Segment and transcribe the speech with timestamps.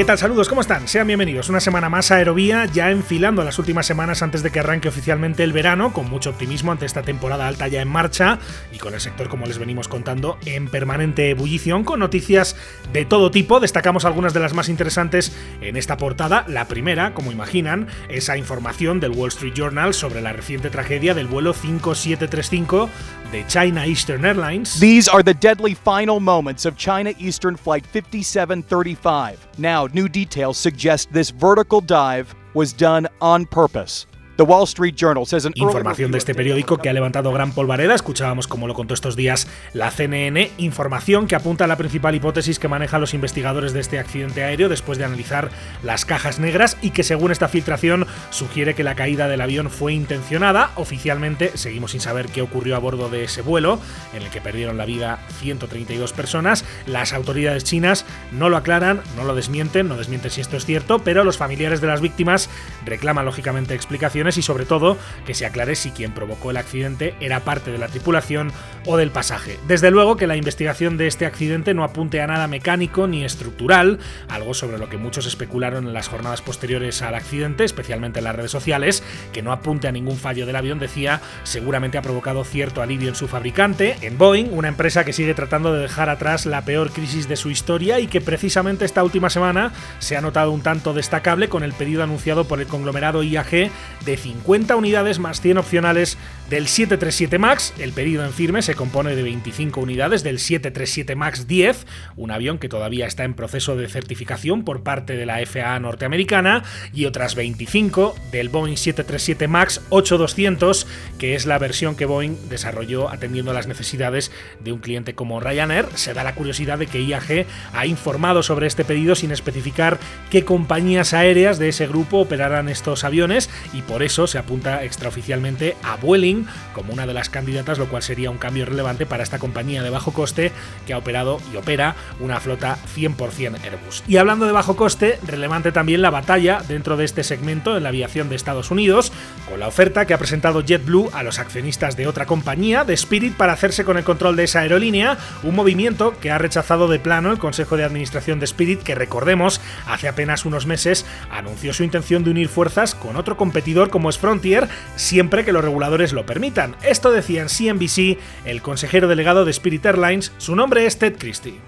[0.00, 0.16] ¿Qué tal?
[0.16, 0.88] Saludos, ¿cómo están?
[0.88, 1.50] Sean bienvenidos.
[1.50, 5.44] Una semana más a Aerovía, ya enfilando las últimas semanas antes de que arranque oficialmente
[5.44, 8.38] el verano, con mucho optimismo ante esta temporada alta ya en marcha
[8.72, 12.56] y con el sector, como les venimos contando, en permanente ebullición, con noticias
[12.94, 13.60] de todo tipo.
[13.60, 16.46] Destacamos algunas de las más interesantes en esta portada.
[16.48, 21.26] La primera, como imaginan, esa información del Wall Street Journal sobre la reciente tragedia del
[21.26, 22.88] vuelo 5735
[23.30, 24.78] de China Eastern Airlines.
[24.80, 29.46] These are the deadly final moments of China Eastern Flight 5735.
[29.58, 34.06] Now, new details suggest this vertical dive was done on purpose.
[34.40, 37.94] The Wall Street Journal says an Información de este periódico que ha levantado gran polvareda.
[37.94, 42.58] Escuchábamos, como lo contó estos días la CNN, información que apunta a la principal hipótesis
[42.58, 45.50] que manejan los investigadores de este accidente aéreo después de analizar
[45.82, 49.92] las cajas negras y que, según esta filtración, sugiere que la caída del avión fue
[49.92, 50.70] intencionada.
[50.76, 53.78] Oficialmente, seguimos sin saber qué ocurrió a bordo de ese vuelo,
[54.14, 56.64] en el que perdieron la vida 132 personas.
[56.86, 61.00] Las autoridades chinas no lo aclaran, no lo desmienten, no desmienten si esto es cierto,
[61.00, 62.48] pero los familiares de las víctimas
[62.86, 67.40] reclaman lógicamente explicaciones y sobre todo que se aclare si quien provocó el accidente era
[67.40, 68.52] parte de la tripulación
[68.86, 69.58] o del pasaje.
[69.68, 73.98] Desde luego que la investigación de este accidente no apunte a nada mecánico ni estructural,
[74.28, 78.36] algo sobre lo que muchos especularon en las jornadas posteriores al accidente, especialmente en las
[78.36, 82.82] redes sociales, que no apunte a ningún fallo del avión, decía, seguramente ha provocado cierto
[82.82, 86.64] alivio en su fabricante, en Boeing, una empresa que sigue tratando de dejar atrás la
[86.64, 90.62] peor crisis de su historia y que precisamente esta última semana se ha notado un
[90.62, 93.70] tanto destacable con el pedido anunciado por el conglomerado IAG
[94.16, 96.18] 50 unidades más 100 opcionales
[96.50, 97.72] del 737 MAX.
[97.78, 102.58] El pedido en firme se compone de 25 unidades del 737 MAX 10, un avión
[102.58, 107.36] que todavía está en proceso de certificación por parte de la FAA norteamericana, y otras
[107.36, 113.54] 25 del Boeing 737 MAX 8200, que es la versión que Boeing desarrolló atendiendo a
[113.54, 115.86] las necesidades de un cliente como Ryanair.
[115.94, 120.00] Se da la curiosidad de que IAG ha informado sobre este pedido sin especificar
[120.30, 125.76] qué compañías aéreas de ese grupo operarán estos aviones y por eso se apunta extraoficialmente
[125.84, 126.39] a Vueling
[126.74, 129.90] como una de las candidatas, lo cual sería un cambio relevante para esta compañía de
[129.90, 130.52] bajo coste
[130.86, 134.02] que ha operado y opera una flota 100% Airbus.
[134.06, 137.88] Y hablando de bajo coste, relevante también la batalla dentro de este segmento en la
[137.90, 139.12] aviación de Estados Unidos,
[139.48, 143.34] con la oferta que ha presentado JetBlue a los accionistas de otra compañía, de Spirit,
[143.34, 147.32] para hacerse con el control de esa aerolínea, un movimiento que ha rechazado de plano
[147.32, 152.24] el Consejo de Administración de Spirit, que recordemos, hace apenas unos meses anunció su intención
[152.24, 156.76] de unir fuerzas con otro competidor como es Frontier, siempre que los reguladores lo permitan.
[156.84, 161.60] Esto decía en CNBC el consejero delegado de Spirit Airlines, su nombre es Ted Christie.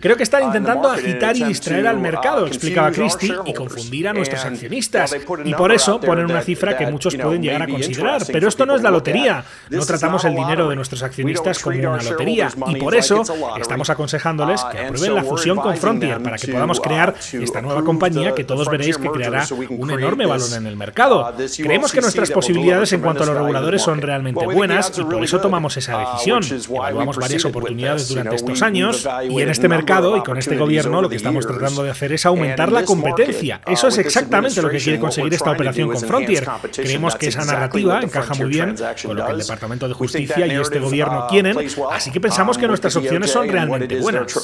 [0.00, 4.42] Creo que están intentando agitar y distraer al mercado, explicaba Christie, y confundir a nuestros
[4.42, 5.14] accionistas.
[5.44, 8.22] Y por eso ponen una cifra que muchos pueden llegar a considerar.
[8.32, 9.44] Pero esto no es la lotería.
[9.68, 12.48] No tratamos el dinero de nuestros accionistas como una lotería.
[12.68, 13.22] Y por eso
[13.60, 18.34] estamos aconsejándoles que aprueben la fusión con Frontier para que podamos crear esta nueva compañía
[18.34, 20.26] que todos veréis que creará un enorme
[20.56, 21.32] en el mercado.
[21.56, 25.40] Creemos que nuestras posibilidades en cuanto a los reguladores son realmente buenas y por eso
[25.40, 26.42] tomamos esa decisión.
[26.68, 31.08] Evaluamos varias oportunidades durante estos años y en este mercado y con este gobierno lo
[31.08, 33.60] que estamos tratando de hacer es aumentar la competencia.
[33.66, 36.46] Eso es exactamente lo que quiere conseguir esta operación con Frontier.
[36.74, 38.74] Creemos que esa narrativa encaja muy bien
[39.04, 41.56] con lo que el Departamento de Justicia y este gobierno quieren,
[41.90, 44.36] así que pensamos que nuestras opciones son realmente buenas.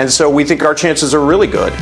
[0.00, 1.72] And so we think our chances are really good.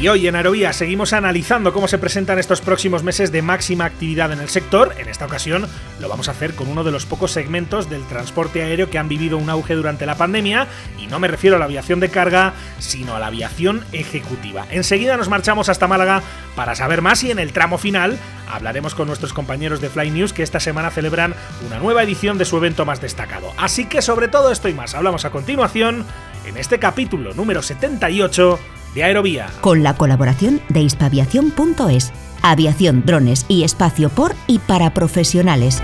[0.00, 4.32] Y hoy en Aerovía seguimos analizando cómo se presentan estos próximos meses de máxima actividad
[4.32, 4.94] en el sector.
[4.96, 5.66] En esta ocasión
[6.00, 9.10] lo vamos a hacer con uno de los pocos segmentos del transporte aéreo que han
[9.10, 10.68] vivido un auge durante la pandemia,
[10.98, 14.64] y no me refiero a la aviación de carga, sino a la aviación ejecutiva.
[14.70, 16.22] Enseguida nos marchamos hasta Málaga
[16.56, 18.18] para saber más y en el tramo final
[18.50, 21.34] hablaremos con nuestros compañeros de Fly News que esta semana celebran
[21.66, 23.52] una nueva edición de su evento más destacado.
[23.58, 26.06] Así que sobre todo esto y más hablamos a continuación
[26.46, 28.58] en este capítulo número 78
[28.94, 29.48] de Aerovía.
[29.60, 35.82] Con la colaboración de hispaviación.es, aviación, drones y espacio por y para profesionales.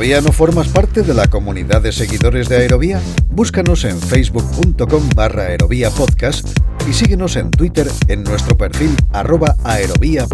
[0.00, 3.02] ¿Todavía no formas parte de la comunidad de seguidores de Aerovía?
[3.28, 5.48] Búscanos en facebook.com barra
[5.94, 6.58] podcast
[6.88, 9.54] y síguenos en Twitter en nuestro perfil arroba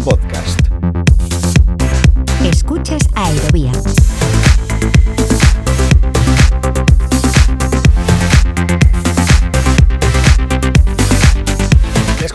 [0.05, 0.61] podcast.
[2.45, 3.73] Escuchas Aerovía.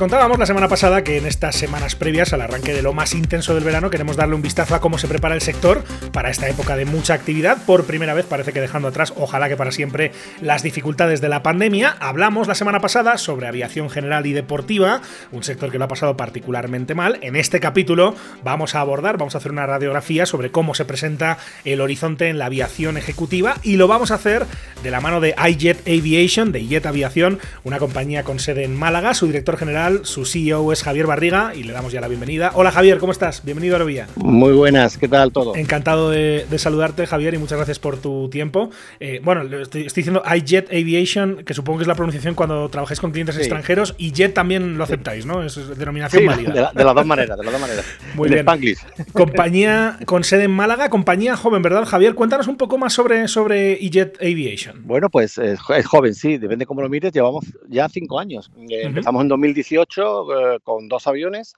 [0.03, 3.55] Contábamos la semana pasada que en estas semanas previas al arranque de lo más intenso
[3.55, 6.75] del verano queremos darle un vistazo a cómo se prepara el sector para esta época
[6.75, 7.65] de mucha actividad.
[7.67, 10.11] Por primera vez parece que dejando atrás, ojalá que para siempre,
[10.41, 11.95] las dificultades de la pandemia.
[12.01, 16.17] Hablamos la semana pasada sobre aviación general y deportiva, un sector que lo ha pasado
[16.17, 17.21] particularmente mal.
[17.23, 21.39] En este capítulo vamos a abordar, vamos a hacer una radiografía sobre cómo se presenta
[21.65, 24.47] el horizonte en la aviación ejecutiva y lo vamos a hacer
[24.83, 29.15] de la mano de iJet Aviation, de Jet Aviación, una compañía con sede en Málaga.
[29.15, 32.53] Su director general, su CEO es Javier Barriga y le damos ya la bienvenida.
[32.55, 33.45] Hola Javier, ¿cómo estás?
[33.45, 34.09] Bienvenido a Aerovía.
[34.17, 35.55] Muy buenas, ¿qué tal todo?
[35.57, 38.71] Encantado de, saludarte Javier y muchas gracias por tu tiempo.
[39.01, 43.01] Eh, bueno, estoy, estoy, diciendo iJet Aviation, que supongo que es la pronunciación cuando trabajáis
[43.01, 45.43] con clientes extranjeros y Jet también lo aceptáis, ¿no?
[45.43, 46.73] Es denominación válida.
[46.75, 47.85] De, las dos maneras, de las dos maneras.
[48.15, 48.47] Muy bien.
[49.13, 52.15] Compañía con sede en Málaga, compañía joven, ¿verdad Javier?
[52.15, 54.87] Cuéntanos un poco más sobre, sobre iJet Aviation.
[54.87, 58.51] Bueno, pues es joven, sí, depende cómo lo mires, llevamos ya cinco años.
[58.69, 61.55] Eh, empezamos en 2018 eh, con dos aviones.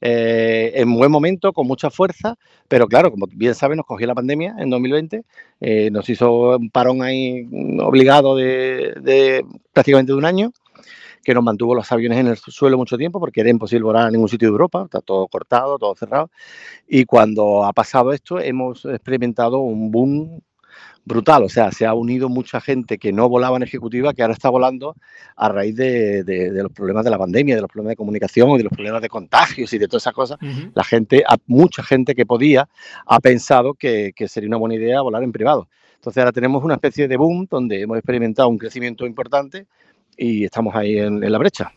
[0.00, 2.36] Eh, en buen momento, con mucha fuerza,
[2.68, 5.22] pero claro, como bien saben, nos cogió la pandemia en 2020,
[5.90, 7.48] nos hizo un parón ahí
[7.80, 10.52] obligado de, prácticamente de un año,
[11.22, 14.10] que nos mantuvo los aviones en el suelo mucho tiempo porque era imposible volar a
[14.10, 16.30] ningún sitio de Europa, está todo cortado, todo cerrado,
[16.86, 20.42] y cuando ha pasado esto hemos experimentado un boom
[21.04, 21.42] brutal.
[21.44, 24.48] O sea, se ha unido mucha gente que no volaba en ejecutiva, que ahora está
[24.48, 24.96] volando
[25.36, 28.72] a raíz de, los problemas de la pandemia, de los problemas de comunicación de los
[28.72, 30.38] problemas de contagios y de todas esas cosas.
[30.74, 32.68] La gente, mucha gente que podía,
[33.06, 35.68] ha pensado que, que sería una buena idea volar en privado.
[35.96, 39.66] Entonces ahora tenemos una especie de boom donde hemos experimentado un crecimiento importante
[40.16, 41.72] y estamos ahí en, la brecha.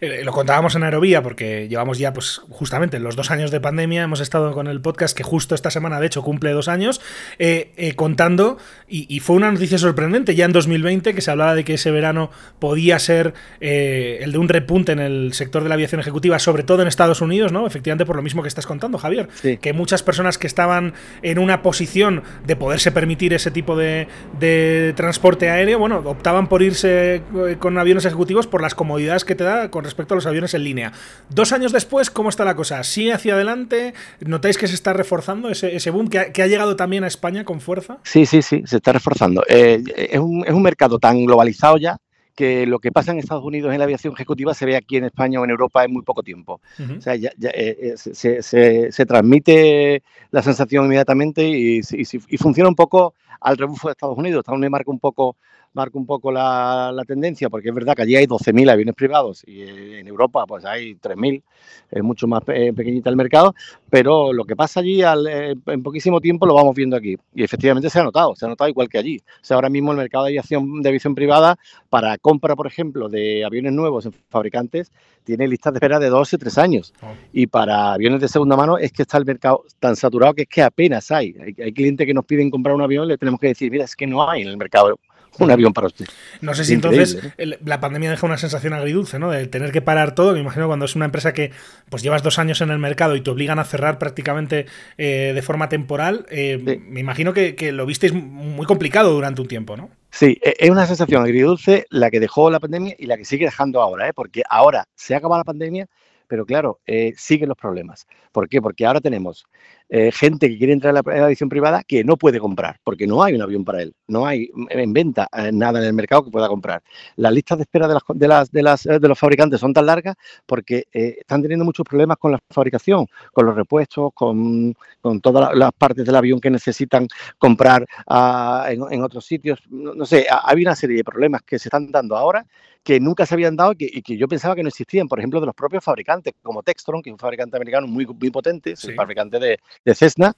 [0.00, 4.02] Eh, lo contábamos en Aerovía porque llevamos ya, pues justamente los dos años de pandemia,
[4.02, 7.00] hemos estado con el podcast que justo esta semana, de hecho, cumple dos años,
[7.38, 8.58] eh, eh, contando,
[8.88, 12.30] y, fue una noticia sorprendente, ya en 2020, que se hablaba de que ese verano
[12.58, 16.82] podía ser el de un repunte en el sector de la aviación ejecutiva, sobre todo
[16.82, 17.66] en Estados Unidos, ¿no?
[17.66, 19.28] Efectivamente, por lo mismo que estás contando, Javier,
[19.60, 24.08] que muchas personas que estaban en una posición de poderse permitir ese tipo de,
[24.38, 27.22] de transporte aéreo, bueno, optaban por irse
[27.58, 30.54] con con aviones ejecutivos por las comodidades que te da con respecto a los aviones
[30.54, 30.94] en línea.
[31.28, 32.82] Dos años después, ¿cómo está la cosa?
[32.82, 33.92] ¿Sigue hacia adelante?
[34.20, 37.98] ¿Notáis que se está reforzando ese, boom que ha, llegado también a España con fuerza?
[38.04, 39.44] Sí, sí, sí, se está reforzando.
[39.50, 41.98] Eh, es, un, mercado tan globalizado ya
[42.34, 45.04] que lo que pasa en Estados Unidos en la aviación ejecutiva se ve aquí en
[45.04, 46.62] España o en Europa en muy poco tiempo.
[46.96, 53.12] O sea, ya, eh, eh, se, transmite la sensación inmediatamente y, y, funciona un poco
[53.42, 54.40] al rebufo de Estados Unidos.
[54.40, 55.36] Estados Unidos marca un poco
[55.72, 59.62] marca un poco la, tendencia, porque es verdad que allí hay 12.000 aviones privados y
[59.62, 61.42] en Europa pues hay 3.000,
[61.90, 63.54] es mucho más pequeñita el mercado,
[63.88, 67.16] pero lo que pasa allí eh, en poquísimo tiempo lo vamos viendo aquí.
[67.34, 69.18] Y efectivamente se ha notado, se ha notado igual que allí.
[69.18, 73.08] O sea, ahora mismo el mercado de aviación, de aviación privada, para compra, por ejemplo,
[73.08, 74.92] de aviones nuevos en fabricantes,
[75.24, 76.92] tiene listas de espera de dos o tres años.
[77.02, 77.06] Oh.
[77.32, 80.48] Y para aviones de segunda mano es que está el mercado tan saturado que es
[80.48, 81.34] que apenas hay.
[81.40, 83.84] Hay, hay clientes que nos piden comprar un avión y le tenemos que decir, mira,
[83.84, 84.98] es que no hay en el mercado
[85.38, 86.06] un avión para usted.
[86.40, 89.30] No sé si entonces la pandemia deja una sensación agridulce, ¿no?
[89.30, 90.32] De tener que parar todo.
[90.32, 91.52] Me imagino cuando es una empresa que
[91.88, 94.66] pues llevas dos años en el mercado y te obligan a cerrar prácticamente
[94.96, 96.26] eh, de forma temporal.
[96.30, 99.90] Eh, me imagino que, que, lo visteis muy complicado durante un tiempo, ¿no?
[100.10, 103.44] Sí, e, es una sensación agridulce la que dejó la pandemia y la que sigue
[103.44, 104.12] dejando ahora, ¿eh?
[104.12, 105.86] porque ahora se ha acabado la pandemia,
[106.26, 108.06] pero claro, eh, siguen los problemas.
[108.32, 108.60] ¿Por qué?
[108.60, 109.46] Porque ahora tenemos
[109.88, 113.22] eh, gente que quiere entrar a la, edición privada que no puede comprar, porque no
[113.22, 116.30] hay un avión para él, no hay en venta eh, nada en el mercado que
[116.30, 116.82] pueda comprar.
[117.16, 119.86] Las listas de espera de, las, de, las, de, las, de los fabricantes son tan
[119.86, 120.16] largas
[120.46, 125.72] porque están teniendo muchos problemas con la fabricación, con los repuestos, con, con todas las
[125.72, 129.60] partes del avión que necesitan comprar ah, en, otros sitios.
[129.70, 132.44] No, no sé, hay una serie de problemas que se están dando ahora
[132.88, 135.46] que nunca se habían dado y que, yo pensaba que no existían, por ejemplo, de
[135.46, 138.94] los propios fabricantes, como Textron, que es un fabricante americano muy, muy potente, es el
[138.94, 140.34] fabricante de, de Cessna,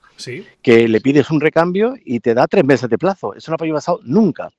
[0.63, 3.35] que le pides un recambio y te da tres meses de plazo.
[3.35, 4.51] Eso no había pasado nunca.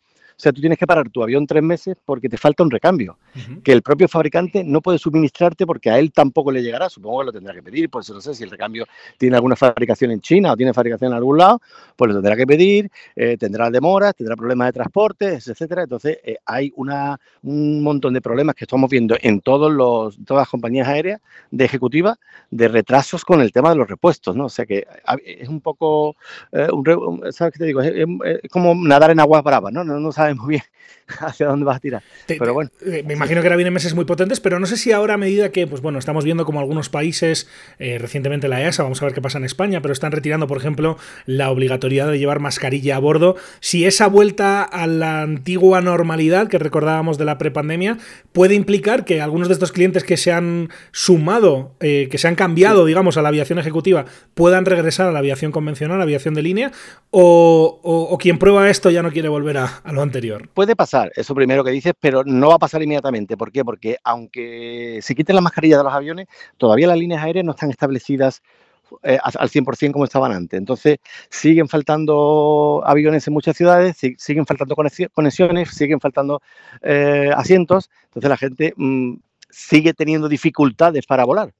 [0.42, 3.20] O sea, tú tienes que parar tu avión tres meses porque te falta un recambio,
[3.64, 6.90] que el propio fabricante no puede suministrarte porque a él tampoco le llegará.
[6.90, 8.88] Supongo que lo tendrá que pedir, pues no sé si el recambio
[9.20, 11.62] tiene alguna fabricación en China o tiene fabricación en algún lado,
[11.96, 15.84] pues lo tendrá que pedir, eh, tendrá demoras, tendrá problemas de transporte, etcétera.
[15.84, 20.42] Entonces, eh, hay una, un montón de problemas que estamos viendo en todos los, todas
[20.42, 21.22] las compañías aéreas
[21.52, 22.18] de ejecutiva
[22.50, 24.46] de retrasos con el tema de los repuestos, ¿no?
[24.46, 24.88] O sea que
[25.24, 26.16] es un poco,
[26.52, 26.68] eh,
[27.30, 27.82] ¿sabes qué te digo?
[27.82, 28.08] Es,
[28.50, 29.84] como nadar en aguas bravas, ¿no?
[29.84, 30.64] No, no sabes muy bien
[31.20, 32.04] hacia dónde vas a tirar.
[32.28, 32.70] pero bueno.
[32.86, 35.18] Eh, me imagino que ahora vienen meses muy potentes, pero no sé si ahora a
[35.18, 37.48] medida que, pues bueno, estamos viendo como algunos países,
[37.80, 40.58] eh, recientemente la EASA, vamos a ver qué pasa en España, pero están retirando, por
[40.58, 43.36] ejemplo, la obligatoriedad de llevar mascarilla a bordo.
[43.60, 47.98] Si esa vuelta a la antigua normalidad que recordábamos de la prepandemia
[48.32, 52.36] puede implicar que algunos de estos clientes que se han sumado, eh, que se han
[52.36, 56.34] cambiado, digamos, a la aviación ejecutiva, puedan regresar a la aviación convencional, a la aviación
[56.34, 56.72] de línea,
[57.10, 60.21] o, quien prueba esto ya no quiere volver a lo anterior.
[60.54, 63.38] Puede pasar eso primero que dices, pero no va a pasar inmediatamente.
[63.38, 63.66] ¿Por qué?
[63.66, 67.70] Porque aunque se quiten las mascarillas de los aviones, todavía las líneas aéreas no están
[67.70, 68.42] establecidas
[69.04, 70.58] eh, al 100% como estaban antes.
[70.58, 70.98] Entonces,
[71.30, 76.42] siguen faltando aviones en muchas ciudades, siguen faltando conexiones, siguen faltando
[76.82, 77.90] eh, asientos.
[78.06, 79.16] Entonces, la gente mm,
[79.50, 81.54] sigue teniendo dificultades para volar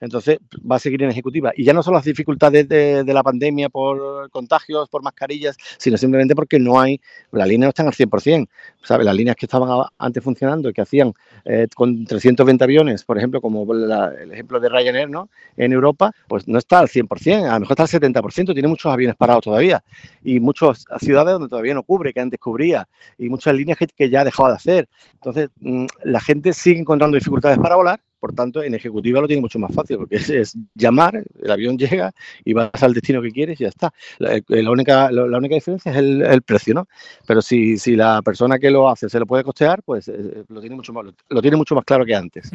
[0.00, 0.38] entonces
[0.70, 1.52] va a seguir en ejecutiva.
[1.54, 6.34] Y ya no son las dificultades de, la pandemia por contagios, por mascarillas, sino simplemente
[6.34, 7.00] porque no hay,
[7.32, 8.48] las líneas no están al 100%.
[8.82, 9.04] ¿sabes?
[9.04, 11.12] Las líneas que estaban antes funcionando y que hacían
[11.44, 15.28] eh, con 320 aviones, por ejemplo, como el ejemplo de Ryanair ¿no?
[15.56, 18.92] en Europa, pues no está al 100%, a lo mejor está al 70%, tiene muchos
[18.92, 19.82] aviones parados todavía
[20.22, 22.88] y muchas ciudades donde todavía no cubre, que antes cubría,
[23.18, 24.88] y muchas líneas que, que ya ha dejado de hacer.
[25.14, 29.40] Entonces, mm, la gente sigue encontrando dificultades para volar por tanto, en ejecutiva lo tiene
[29.40, 32.12] mucho más fácil, porque es, llamar, el avión llega
[32.44, 33.92] y vas al destino que quieres y ya está.
[34.18, 36.86] La, eh, única, la, única diferencia es el, precio, ¿no?
[37.26, 40.60] Pero si, si la persona que lo hace se lo puede costear, pues eh, lo,
[40.60, 42.50] tiene mucho más, lo, tiene mucho más claro que antes.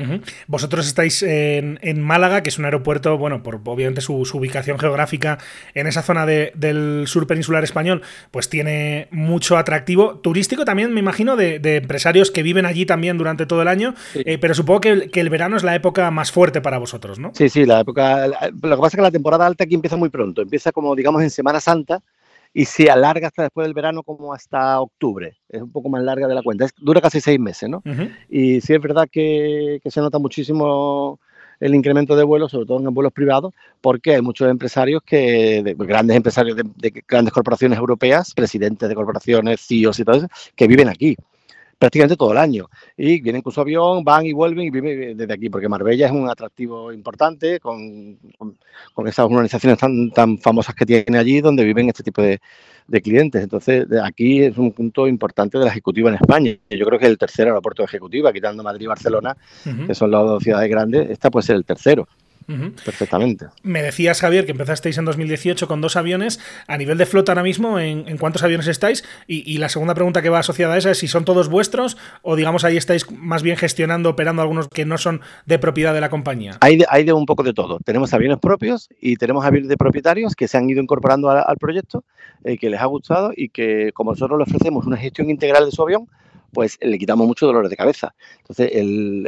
[0.48, 5.40] Vosotros estáis en, Málaga, que es un aeropuerto, bueno, por obviamente su, ubicación geográfica
[5.74, 11.36] en esa zona del sur peninsular español, pues tiene mucho atractivo turístico también, me imagino,
[11.36, 15.22] de, empresarios que viven allí también durante todo el año, eh, pero supongo que, que
[15.22, 17.32] el verano es la época más fuerte para vosotros, ¿no?
[17.34, 18.28] Sí, sí, la época.
[18.28, 20.42] lo que pasa es que la temporada alta aquí empieza muy pronto.
[20.42, 22.02] Empieza como, digamos, en Semana Santa
[22.54, 25.38] y se alarga hasta después del verano, como hasta octubre.
[25.50, 26.68] Es un poco más larga de la cuenta.
[26.78, 27.84] dura casi seis meses, ¿no?
[28.30, 31.20] Y sí es verdad que, se nota muchísimo
[31.60, 36.16] el incremento de vuelos, sobre todo en vuelos privados, porque hay muchos empresarios que, grandes
[36.16, 40.90] empresarios de, de, grandes corporaciones europeas, presidentes de corporaciones, CEOs y todo eso, que viven
[40.90, 41.18] aquí
[41.78, 42.68] prácticamente todo el año.
[42.98, 46.12] Y vienen con su avión, van y vuelven y viven desde aquí, porque Marbella es
[46.12, 48.18] un atractivo importante con,
[48.94, 52.40] con, esas organizaciones tan, tan famosas que tiene allí, donde viven este tipo de,
[52.88, 53.44] de clientes.
[53.44, 56.56] Entonces, aquí es un punto importante de la ejecutiva en España.
[56.70, 59.36] Yo creo que el tercer aeropuerto de ejecutiva, quitando Madrid y Barcelona,
[59.88, 62.08] que son las dos ciudades grandes, esta puede ser el tercero.
[62.48, 63.48] Perfectamente.
[63.64, 66.40] Me decías, Javier, que empezasteis en 2018 con dos aviones.
[66.68, 69.04] A nivel de flota ahora mismo, ¿en, cuántos aviones estáis?
[69.28, 72.36] Y, la segunda pregunta que va asociada a esa es si son todos vuestros o,
[72.36, 76.10] digamos, ahí estáis más bien gestionando, operando algunos que no son de propiedad de la
[76.10, 76.58] compañía.
[76.62, 77.80] Hay de, hay de un poco de todo.
[77.84, 82.04] Tenemos aviones propios y tenemos aviones de propietarios que se han ido incorporando al, proyecto,
[82.44, 85.72] eh, que les ha gustado y que, como nosotros le ofrecemos una gestión integral de
[85.72, 86.08] su avión,
[86.56, 88.16] pues le quitamos mucho dolores de cabeza.
[88.40, 89.28] Entonces, el,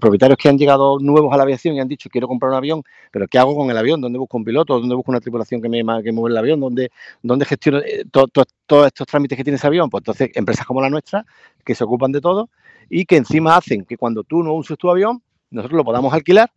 [0.00, 2.82] propietarios que han llegado nuevos a la aviación y han dicho, quiero comprar un avión,
[3.12, 4.00] pero ¿qué hago con el avión?
[4.00, 4.80] ¿Dónde busco un piloto?
[4.80, 6.58] ¿Dónde busco una tripulación que me, que mueve el avión?
[6.58, 6.90] ¿Dónde,
[7.22, 9.90] dónde gestiono eh, todos estos trámites que tiene ese avión?
[9.90, 11.26] Pues entonces, empresas como la nuestra,
[11.66, 12.48] que se ocupan de todo
[12.88, 16.50] y que encima hacen que cuando tú no uses tu avión, nosotros lo podamos alquilar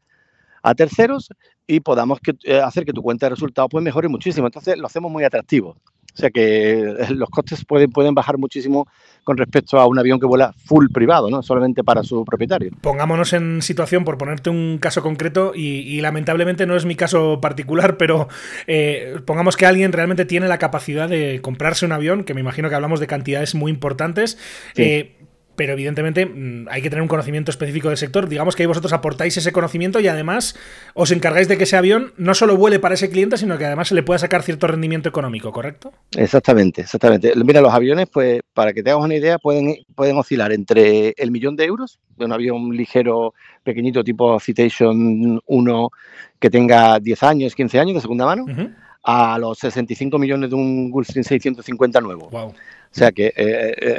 [0.64, 1.30] a terceros
[1.68, 4.48] y podamos eh, hacer que tu cuenta de resultados pues mejore muchísimo.
[4.48, 5.76] Entonces lo hacemos muy atractivo.
[6.14, 8.88] O sea que eh, los costes pueden, pueden bajar muchísimo
[9.24, 12.72] con respecto a un avión que vuela full privado, no solamente para su propietario.
[12.82, 17.98] Pongámonos en situación, por ponerte un caso concreto, y, lamentablemente no es mi caso particular,
[17.98, 18.28] pero
[18.66, 22.70] eh, pongamos que alguien realmente tiene la capacidad de comprarse un avión, que me imagino
[22.70, 24.38] que hablamos de cantidades muy importantes.
[24.76, 25.16] Eh,
[25.56, 28.28] pero evidentemente mm, hay que tener un conocimiento específico del sector.
[28.28, 30.56] Digamos que ahí vosotros aportáis ese conocimiento y además
[30.94, 33.90] os encargáis de que ese avión no solo vuele para ese cliente, sino que además
[33.90, 35.92] se le pueda sacar cierto rendimiento económico, ¿correcto?
[36.16, 37.34] Exactamente, exactamente.
[37.36, 41.32] Mira, los aviones, pues para que te hagas una idea, pueden, pueden oscilar entre el
[41.32, 45.90] millón de euros de un avión ligero, pequeñito, tipo Citation 1,
[46.40, 48.46] que tenga 10 años, 15 años de segunda mano,
[49.04, 52.30] a los 65 millones de un Gulfstream 650 nuevo.
[52.30, 52.48] Wow.
[52.50, 52.54] O
[52.94, 53.98] sea que eh,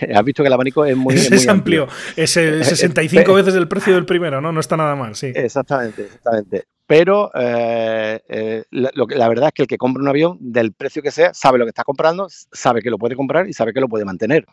[0.00, 1.88] eh, has visto que el abanico es muy, es amplio.
[2.16, 4.52] Es 65 veces el precio del primero, ¿no?
[4.52, 5.32] No está nada mal, sí.
[5.34, 6.64] Exactamente, exactamente.
[6.86, 11.32] Pero eh, la, verdad es que el que compra un avión, del precio que sea,
[11.32, 14.04] sabe lo que está comprando, sabe que lo puede comprar y sabe que lo puede
[14.04, 14.44] mantener.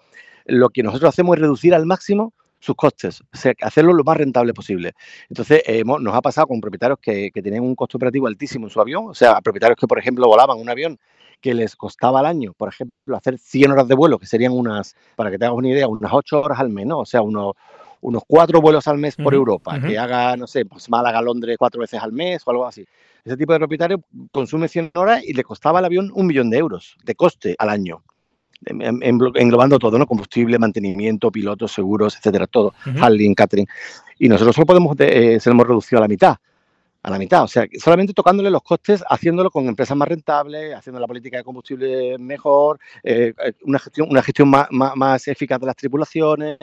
[0.46, 4.16] Lo que nosotros hacemos es reducir al máximo sus costes, o sea, hacerlo lo más
[4.16, 4.94] rentable posible.
[5.28, 8.80] Entonces, nos ha pasado con propietarios que, que tenían un costo operativo altísimo en su
[8.80, 11.00] avión, o sea, propietarios que, por ejemplo, volaban un avión
[11.42, 14.96] que les costaba al año, por ejemplo, hacer 100 horas de vuelo, que serían unas,
[15.16, 17.00] para que te hagas una idea, unas 8 horas al mes, ¿no?
[17.00, 17.56] O sea, unos,
[18.02, 21.82] unos 4 vuelos al mes por Europa, que haga, no sé, pues Málaga, Londres cuatro
[21.82, 22.86] veces al mes o algo así.
[23.26, 26.60] Ese tipo de propietario consume 100 horas y le costaba al avión un millón de
[26.60, 28.04] euros de coste al año.
[28.66, 30.06] Englobando todo, ¿no?
[30.06, 33.68] Combustible, mantenimiento, pilotos, seguros, etcétera, todo, handling, catering.
[34.20, 36.38] Y nosotros solo podemos, eh, se lo hemos reducido a la mitad
[37.04, 37.44] a la mitad.
[37.44, 41.44] O sea, solamente tocándole los costes, haciéndolo con empresas más rentables, haciendo la política de
[41.44, 46.58] combustible mejor, eh, eh, una gestión, una gestión más, más, eficaz de las tripulaciones.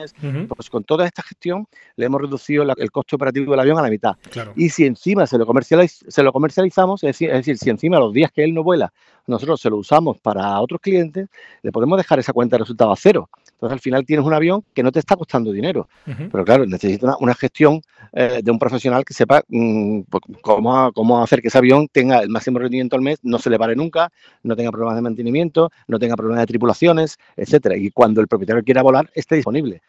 [0.47, 3.89] Pues con toda esta gestión le hemos reducido el coste operativo del avión a la
[3.89, 4.15] mitad.
[4.55, 8.13] Y si encima se lo, se lo comercializamos, es decir, es decir, si encima los
[8.13, 8.91] días que él no vuela,
[9.29, 11.29] nosotros se lo usamos para otros clientes,
[11.61, 13.29] le podemos dejar esa cuenta de resultado a cero.
[13.51, 15.87] Entonces, al final tienes un avión que no te está costando dinero.
[16.05, 17.81] Pero claro, necesita una, gestión
[18.13, 22.19] eh, de un profesional que sepa mm, pues, cómo, cómo hacer que ese avión tenga
[22.19, 24.11] el máximo rendimiento al mes, no se le pare nunca,
[24.43, 27.77] no tenga problemas de mantenimiento, no tenga problemas de tripulaciones, etcétera.
[27.77, 29.81] Y cuando el propietario quiera volar, esté disponible.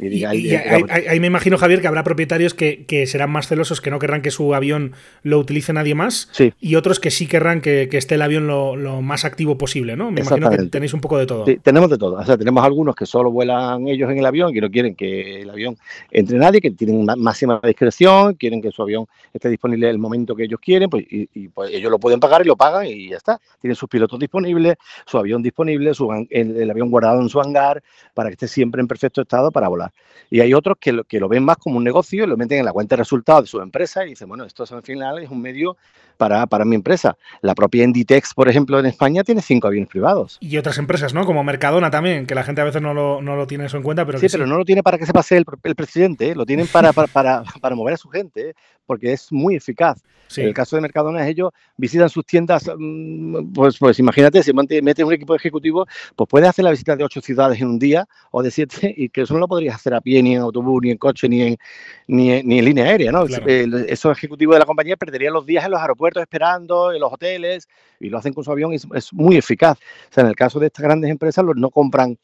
[0.00, 4.22] Y, ahí, me imagino, Javier, que habrá propietarios que, serán más celosos, que no querrán
[4.22, 4.92] que su avión
[5.24, 9.24] lo utilice nadie más, y otros que sí querrán que, esté el avión lo, más
[9.24, 10.12] activo posible, ¿no?
[10.12, 11.44] Me imagino que tenéis un poco de todo.
[11.46, 12.14] Sí, tenemos de todo.
[12.14, 15.42] O sea, tenemos algunos que solo vuelan ellos en el avión, que no quieren que
[15.42, 15.76] el avión
[16.12, 20.36] entre nadie, que tienen una máxima discreción, quieren que su avión esté disponible el momento
[20.36, 23.16] que ellos quieren, pues, y, pues ellos lo pueden pagar y lo pagan y ya
[23.16, 23.40] está.
[23.60, 24.76] Tienen sus pilotos disponibles,
[25.06, 27.82] su avión disponible, su, el avión guardado en su hangar,
[28.14, 29.87] para que esté siempre en perfecto estado para volar.
[30.30, 32.58] Y hay otros que lo, que lo ven más como un negocio y lo meten
[32.58, 35.30] en la cuenta de resultados de su empresa y dicen, bueno, esto al final es
[35.30, 35.76] un medio
[36.18, 37.16] para, para mi empresa.
[37.40, 40.36] La propia Inditex, por ejemplo, en España tiene cinco aviones privados.
[40.40, 41.24] Y otras empresas, ¿no?
[41.24, 43.82] Como Mercadona también, que la gente a veces no lo, no lo tiene eso en
[43.82, 46.34] cuenta, pero sí, pero no lo tiene para que se pase el, el presidente, ¿eh?
[46.34, 48.54] lo tienen para, para, para, para, mover a su gente, ¿eh?
[48.84, 50.02] porque es muy eficaz.
[50.36, 55.04] En el caso de Mercadona, ellos visitan sus tiendas, mm, pues, pues imagínate, si metes
[55.04, 58.42] un equipo ejecutivo, pues puedes hacer la visita de ocho ciudades en un día o
[58.42, 60.90] de siete, y que eso no lo podrías hacer a pie, ni en autobús, ni
[60.90, 61.58] en coche, ni en,
[62.06, 63.24] ni en, línea aérea, ¿no?
[63.24, 67.68] Esos ejecutivos de la compañía perderían los días en los aeropuertos esperando, en los hoteles,
[68.00, 69.78] y lo hacen con su avión y es, es muy eficaz.
[69.78, 72.18] O sea, en el caso de estas grandes empresas, los no compran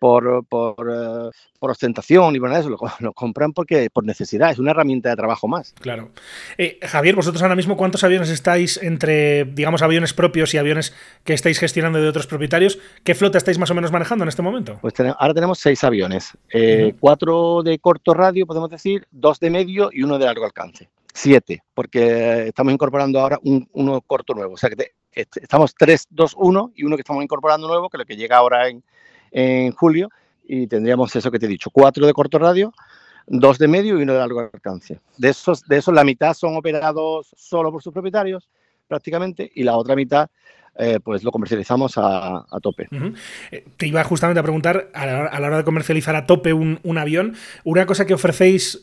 [0.00, 4.72] por, por, eh, por ostentación y por eso, lo, compran porque por necesidad, es una
[4.72, 5.74] herramienta de trabajo más.
[5.80, 6.10] Claro.
[6.58, 11.34] Eh, Javier, vosotros ahora mismo, ¿cuántos aviones estáis entre, digamos, aviones propios y aviones que
[11.34, 12.78] estáis gestionando de otros propietarios?
[13.04, 14.78] ¿Qué flota estáis más o menos manejando en este momento?
[14.80, 19.90] Pues ahora tenemos seis aviones, eh, cuatro de corto radio, podemos decir, dos de medio
[19.92, 20.88] y uno de largo alcance.
[21.12, 24.54] Siete, porque estamos incorporando ahora un, uno corto nuevo.
[24.54, 28.04] O sea que estamos tres, dos, uno y uno que estamos incorporando nuevo, que lo
[28.04, 28.82] que llega ahora en,
[29.30, 30.08] en julio
[30.44, 32.72] y tendríamos eso que te he dicho, cuatro de corto radio,
[33.26, 35.00] dos de medio y uno de largo alcance.
[35.16, 38.48] De esos, de esos la mitad son operados solo por sus propietarios
[38.88, 40.28] prácticamente y la otra mitad
[40.80, 42.88] eh, pues lo comercializamos a, tope.
[43.50, 47.34] Eh, te iba justamente a preguntar, a la, hora de comercializar a tope un, avión,
[47.64, 48.80] una cosa que ofrecéis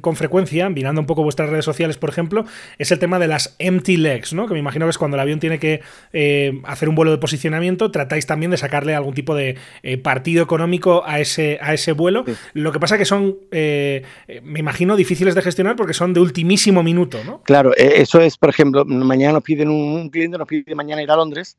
[0.00, 2.44] con frecuencia, mirando un poco vuestras redes sociales, por ejemplo,
[2.78, 4.46] es el tema de las empty legs, ¿no?
[4.46, 5.80] que me imagino que es cuando el avión tiene que
[6.12, 9.56] eh, hacer un vuelo de posicionamiento, tratáis también de sacarle algún tipo de
[10.02, 12.24] partido económico a ese, a ese vuelo.
[12.52, 17.18] Lo que pasa que son, me imagino, difíciles de gestionar porque son de ultimísimo minuto.
[17.24, 17.42] ¿no?
[17.42, 21.21] Claro, eso es, por ejemplo, mañana nos piden un, cliente, nos pide mañana ir a
[21.22, 21.56] Londres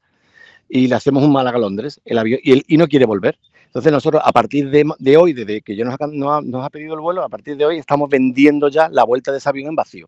[0.69, 3.38] y le hacemos un Málaga-Londres el avión, y, él, y no quiere volver.
[3.65, 7.30] Entonces nosotros a partir de, hoy, desde que yo nos, ha pedido el vuelo, a
[7.30, 10.08] partir de hoy estamos vendiendo ya la vuelta de ese avión en vacío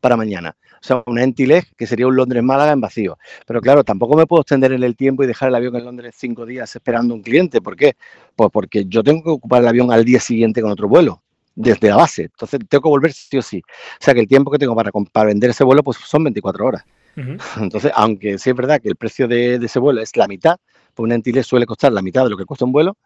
[0.00, 0.56] para mañana.
[0.74, 3.18] O sea, una Entileg que sería un Londres-Málaga en vacío.
[3.46, 6.14] Pero claro, tampoco me puedo extender en el tiempo y dejar el avión en Londres
[6.16, 7.60] cinco días esperando un cliente.
[7.60, 7.96] ¿Por qué?
[8.36, 11.22] Pues porque yo tengo que ocupar el avión al día siguiente con otro vuelo
[11.54, 12.24] desde la base.
[12.24, 13.60] Entonces tengo que volver sí o sí.
[13.60, 16.66] O sea que el tiempo que tengo para, para vender ese vuelo pues son 24
[16.66, 16.84] horas.
[17.56, 20.56] Entonces, aunque sí es verdad que el precio de, ese vuelo es la mitad,
[20.94, 22.96] pues un Antilles suele costar la mitad de lo que cuesta un vuelo,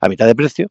[0.00, 0.68] a mitad de precio,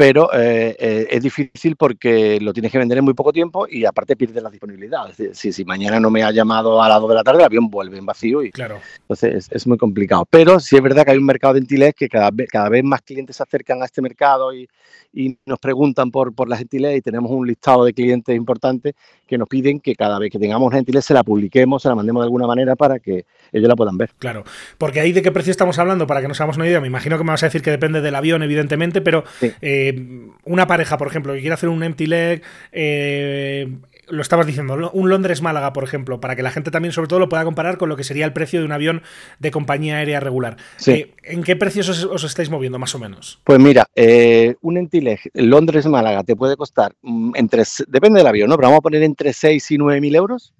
[0.00, 3.84] pero eh, eh, es difícil porque lo tienes que vender en muy poco tiempo y
[3.84, 5.12] aparte pierdes la disponibilidad.
[5.34, 7.68] si, si, mañana no me ha llamado a las 2 de la tarde, el avión
[7.68, 8.78] vuelve en vacío y claro.
[9.00, 10.24] entonces es, muy complicado.
[10.30, 12.82] Pero sí es verdad que hay un mercado de Antilles que cada vez, cada vez
[12.82, 14.66] más clientes se acercan a este mercado y,
[15.12, 18.94] y nos preguntan por, por la gentileza y tenemos un listado de clientes importantes
[19.26, 22.22] que nos piden que cada vez que tengamos gentileza se la publiquemos, se la mandemos
[22.22, 24.10] de alguna manera para que ellos la puedan ver.
[24.18, 24.44] Claro,
[24.78, 27.16] porque ahí de qué precio estamos hablando, para que nos hagamos una idea, me imagino
[27.16, 29.24] que me vas a decir que depende del avión, evidentemente, pero
[29.60, 29.89] eh,
[30.44, 33.68] una pareja, por ejemplo, que quiere hacer un empty leg, eh,
[34.10, 37.28] lo estabas diciendo, un Londres-Málaga, por ejemplo, para que la gente también, sobre todo, lo
[37.28, 39.02] pueda comparar con lo que sería el precio de un avión
[39.38, 40.56] de compañía aérea regular.
[40.86, 43.40] Eh, ¿En qué precios os, estáis moviendo, más o menos?
[43.44, 48.56] Pues mira, eh, un Entileg Londres-Málaga te puede costar, mm, entre, depende del avión, ¿no?
[48.56, 50.52] Pero vamos a poner entre 6 y 9 mil euros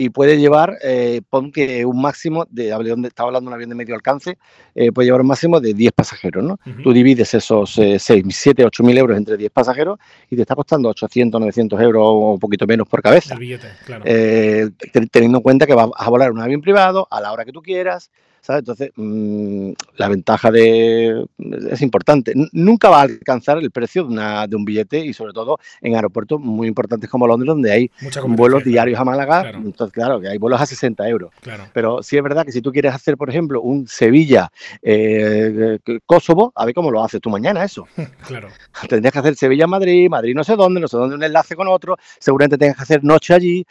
[0.00, 2.68] y puede llevar, eh, pon que un máximo, de,
[3.04, 4.38] estaba hablando de un avión de medio alcance,
[4.76, 6.60] eh, puede llevar un máximo de 10 pasajeros, ¿no?
[6.84, 9.98] Tú divides esos eh, 6, 7, 8 mil euros entre 10 pasajeros
[10.30, 13.34] y te está costando 800, 900 euros o un poquito menos por cabeza.
[13.34, 14.04] El billete, claro.
[14.06, 14.70] Eh,
[15.10, 17.60] teniendo en cuenta que vas a volar un avión privado a la hora que tú
[17.60, 18.12] quieras,
[18.46, 21.24] Entonces, mm, la ventaja de
[21.70, 22.32] es importante.
[22.52, 25.94] nunca va a alcanzar el precio de, una, de un billete y sobre todo en
[25.94, 27.90] aeropuertos muy importantes como Londres, donde hay
[28.28, 29.50] vuelos diarios a Málaga.
[29.50, 31.32] Entonces, claro, que hay vuelos a 60 euros.
[31.72, 36.64] Pero sí es verdad que si tú quieres hacer, por ejemplo, un Sevilla-Kosovo, eh, a
[36.64, 37.86] ver cómo lo haces tú mañana eso.
[38.26, 38.48] claro.
[38.88, 41.96] Tendrías que hacer Sevilla-Madrid, Madrid no sé dónde, no sé dónde un enlace con otro,
[42.18, 43.66] seguramente tengas que hacer noche allí,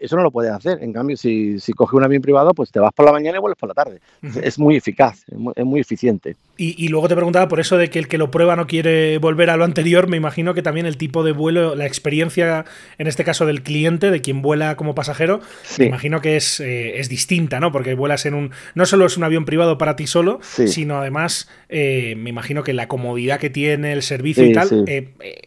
[0.00, 0.78] eso no lo puedes hacer.
[0.82, 3.40] En cambio, si, si coges un avión privado, pues te vas por la mañana y
[3.40, 4.00] vuelves por la tarde.
[4.42, 5.24] Es muy eficaz,
[5.56, 6.36] es muy, eficiente.
[6.56, 9.48] Y, luego te preguntaba por eso de que el que lo prueba no quiere volver
[9.48, 10.08] a lo anterior.
[10.08, 12.66] Me imagino que también el tipo de vuelo, la experiencia,
[12.98, 15.40] en este caso del cliente, de quien vuela como pasajero,
[15.78, 17.72] me imagino que es, eh, es distinta, ¿no?
[17.72, 18.50] Porque vuelas en un.
[18.74, 22.74] No solo es un avión privado para ti solo, sino además, eh, me imagino que
[22.74, 24.84] la comodidad que tiene, el servicio y tal,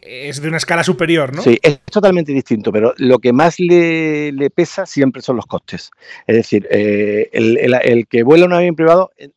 [0.02, 1.42] es de una escala superior, ¿no?
[1.42, 5.90] Sí, es totalmente distinto, pero lo que más le le pesa siempre son los costes.
[6.26, 9.30] Es decir, eh, el, que vuela un avión privado eh,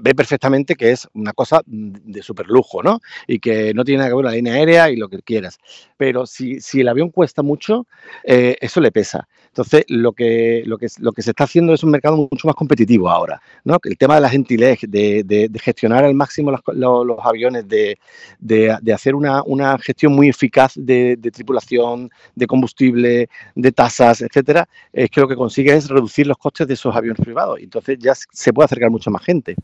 [0.00, 3.00] ve perfectamente que es una cosa de super lujo, ¿no?
[3.26, 5.58] Y que no tiene nada que ver la línea aérea y lo que quieras.
[5.96, 7.86] Pero si, el avión cuesta mucho,
[8.24, 9.28] eh, eso le pesa.
[9.46, 12.56] Entonces, lo que, lo, que, lo que se está haciendo es un mercado mucho más
[12.56, 13.40] competitivo ahora.
[13.62, 13.78] ¿no?
[13.84, 20.12] El tema de la gentilez, de, gestionar al máximo los, aviones, de, hacer una, gestión
[20.12, 25.88] muy eficaz de, tripulación, de combustible, de tasas, etcétera, es que lo que consigue es
[25.88, 27.58] reducir los costes de esos aviones privados.
[27.60, 29.54] Entonces ya se puede acercar mucho más gente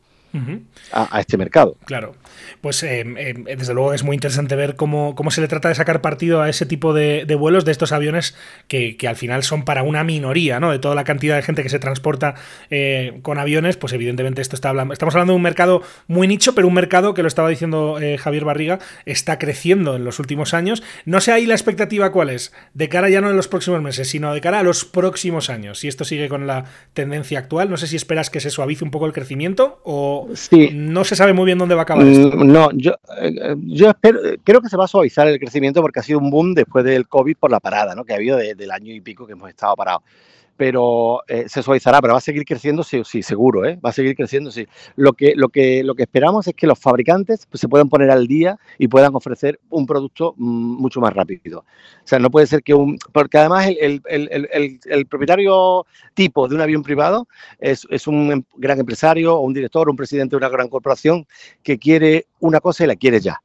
[0.91, 1.77] a, este mercado.
[1.85, 2.15] Claro,
[2.61, 5.75] pues eh, eh, desde luego es muy interesante ver cómo, cómo, se le trata de
[5.75, 8.35] sacar partido a ese tipo de, vuelos de estos aviones
[8.67, 10.71] que, al final son para una minoría, ¿no?
[10.71, 12.35] De toda la cantidad de gente que se transporta
[12.69, 14.93] eh, con aviones, pues evidentemente esto está hablando.
[14.93, 18.45] Estamos hablando de un mercado muy nicho, pero un mercado que lo estaba diciendo Javier
[18.45, 20.83] Barriga, está creciendo en los últimos años.
[21.05, 24.07] No sé ahí la expectativa cuál es, de cara ya no en los próximos meses,
[24.09, 25.79] sino de cara a los próximos años.
[25.79, 28.91] Si esto sigue con la tendencia actual, no sé si esperas que se suavice un
[28.91, 30.20] poco el crecimiento o
[30.73, 32.37] no se sabe muy bien dónde va a acabar esto.
[32.37, 35.99] Mm, no, yo, eh, yo espero, creo que se va a suavizar el crecimiento porque
[35.99, 38.03] ha sido un boom después del COVID por la parada, ¿no?
[38.03, 40.03] Que ha habido del año y pico que hemos estado parados
[40.61, 43.79] pero eh, se suavizará, pero va a seguir creciendo, sí, sí, seguro, ¿eh?
[43.83, 44.67] va a seguir creciendo, sí.
[44.95, 48.11] Lo que, lo que, lo que esperamos es que los fabricantes pues, se puedan poner
[48.11, 51.61] al día y puedan ofrecer un producto mm, mucho más rápido.
[51.61, 51.65] O
[52.07, 52.99] sea, no puede ser que un...
[53.11, 57.27] Porque además el, el, el, el propietario tipo de un avión privado
[57.59, 61.25] es, es un em, gran empresario o un director un presidente de una gran corporación
[61.63, 63.41] que quiere una cosa y la quiere ya.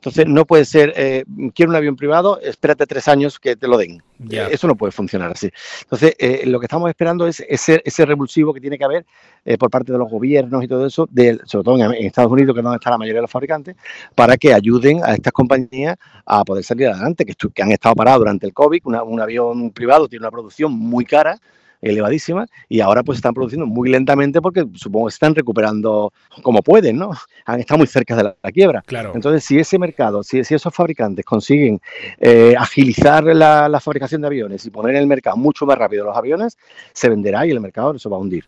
[0.00, 3.76] Entonces, no puede ser, eh, quiero un avión privado, espérate tres años que te lo
[3.76, 4.02] den.
[4.30, 5.50] Eso no puede funcionar así.
[5.82, 9.04] Entonces, eh, lo que estamos esperando es ese, ese revulsivo que tiene que haber
[9.44, 11.06] eh, por parte de los gobiernos y todo eso,
[11.44, 13.76] sobre todo en, Estados Unidos, que es donde está la mayoría de los fabricantes,
[14.14, 18.20] para que ayuden a estas compañías a poder salir adelante, que, que han estado parados
[18.20, 18.80] durante el COVID.
[18.86, 21.38] un avión privado tiene una producción muy cara
[21.80, 26.12] elevadísima y ahora pues están produciendo muy lentamente porque supongo que están recuperando
[26.42, 27.10] como pueden, ¿no?
[27.46, 28.82] Han estado muy cerca de la, quiebra.
[28.82, 29.12] Claro.
[29.14, 31.80] Entonces, si ese mercado, si, si esos fabricantes consiguen
[32.18, 36.04] eh, agilizar la, la fabricación de aviones y poner en el mercado mucho más rápido
[36.04, 36.58] los aviones,
[36.92, 38.44] se venderá y el mercado se va a hundir.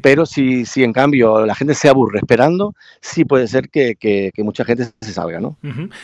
[0.00, 4.64] Pero si, si en cambio la gente se aburre esperando, sí puede ser que, mucha
[4.64, 5.58] gente se salga, ¿no?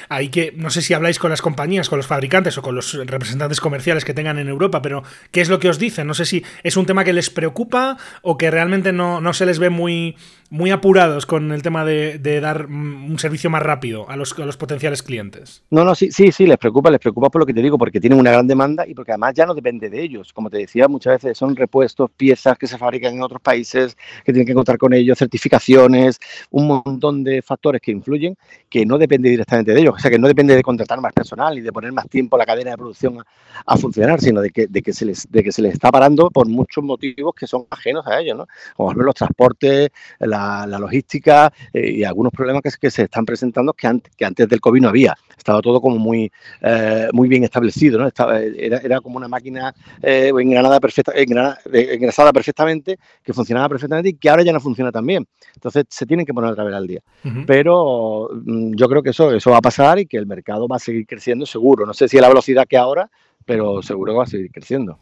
[0.09, 2.92] Hay que, no sé si habláis con las compañías, con los fabricantes o con los
[2.92, 6.07] representantes comerciales que tengan en Europa, pero ¿qué es lo que os dicen?
[6.07, 9.46] No sé si es un tema que les preocupa o que realmente no, no se
[9.46, 10.16] les ve muy,
[10.55, 14.57] muy apurados con el tema de, dar un servicio más rápido a los, a los,
[14.57, 15.64] potenciales clientes.
[15.69, 18.01] No, no, sí, sí, sí, les preocupa, les preocupa por lo que te digo, porque
[18.01, 20.33] tienen una gran demanda y porque además ya no depende de ellos.
[20.33, 24.33] Como te decía, muchas veces son repuestos, piezas que se fabrican en otros países, que
[24.33, 26.21] tienen que contar con ellos, certificaciones,
[26.53, 28.37] un montón de factores que influyen,
[28.71, 29.95] que no depende directamente de ellos.
[29.97, 32.47] O sea, que no depende de contratar más personal y de poner más tiempo la
[32.47, 33.19] cadena de producción
[33.67, 36.31] a, funcionar, sino de que, de, que se les, de que se les está parando
[36.31, 38.47] por muchos motivos que son ajenos a ellos, ¿no?
[38.77, 39.90] Como los transportes,
[40.21, 44.48] la la, logística eh, y algunos problemas que, se están presentando que antes, que antes
[44.48, 45.16] del COVID no había.
[45.37, 46.30] Estaba todo como muy,
[46.62, 48.07] eh, muy bien establecido, ¿no?
[48.07, 54.14] Estaba, era, era, como una máquina eh, engranada perfecta, engrasada perfectamente, que funcionaba perfectamente y
[54.14, 55.26] que ahora ya no funciona tan bien.
[55.54, 57.00] Entonces se tienen que poner otra vez al día.
[57.46, 60.76] Pero mm, yo creo que eso, eso va a pasar y que el mercado va
[60.76, 61.87] a seguir creciendo seguro.
[61.87, 63.11] No sé si a la velocidad que ahora,
[63.46, 64.98] pero seguro que va a seguir creciendo.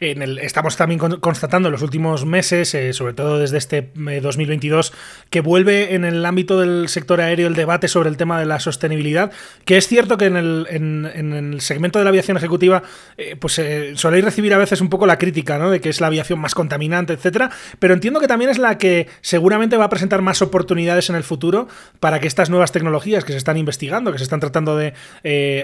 [0.00, 4.90] en el, estamos también constatando en los últimos meses, eh, sobre todo desde este 2022,
[4.90, 4.94] eh,
[5.30, 8.60] que vuelve en el ámbito del sector aéreo el debate sobre el tema de la
[8.60, 9.32] sostenibilidad,
[9.64, 12.82] que es cierto que en el, en, el segmento de la aviación ejecutiva
[13.16, 13.60] eh, pues
[13.94, 15.70] soléis recibir a veces un poco la crítica ¿no?
[15.70, 19.08] de que es la aviación más contaminante, etcétera, pero entiendo que también es la que
[19.20, 21.66] seguramente va a presentar más oportunidades en el futuro
[21.98, 24.94] para que estas nuevas tecnologías que se están investigando, que se están tratando de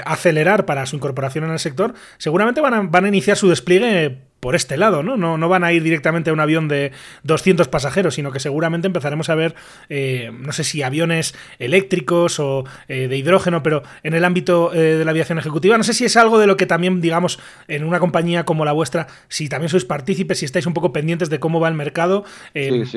[0.04, 4.27] acelerar para su incorporación en el sector, seguramente van a, van a iniciar su despliegue
[4.40, 5.16] por este lado, ¿no?
[5.16, 5.36] ¿no?
[5.36, 6.92] No van a ir directamente a un avión de
[7.24, 9.54] 200 pasajeros, sino que seguramente empezaremos a ver,
[9.88, 14.96] eh, no sé si aviones eléctricos o eh, de hidrógeno, pero en el ámbito eh,
[14.96, 17.84] de la aviación ejecutiva, no sé si es algo de lo que también, digamos, en
[17.84, 21.40] una compañía como la vuestra, si también sois partícipes, si estáis un poco pendientes de
[21.40, 22.24] cómo va el mercado,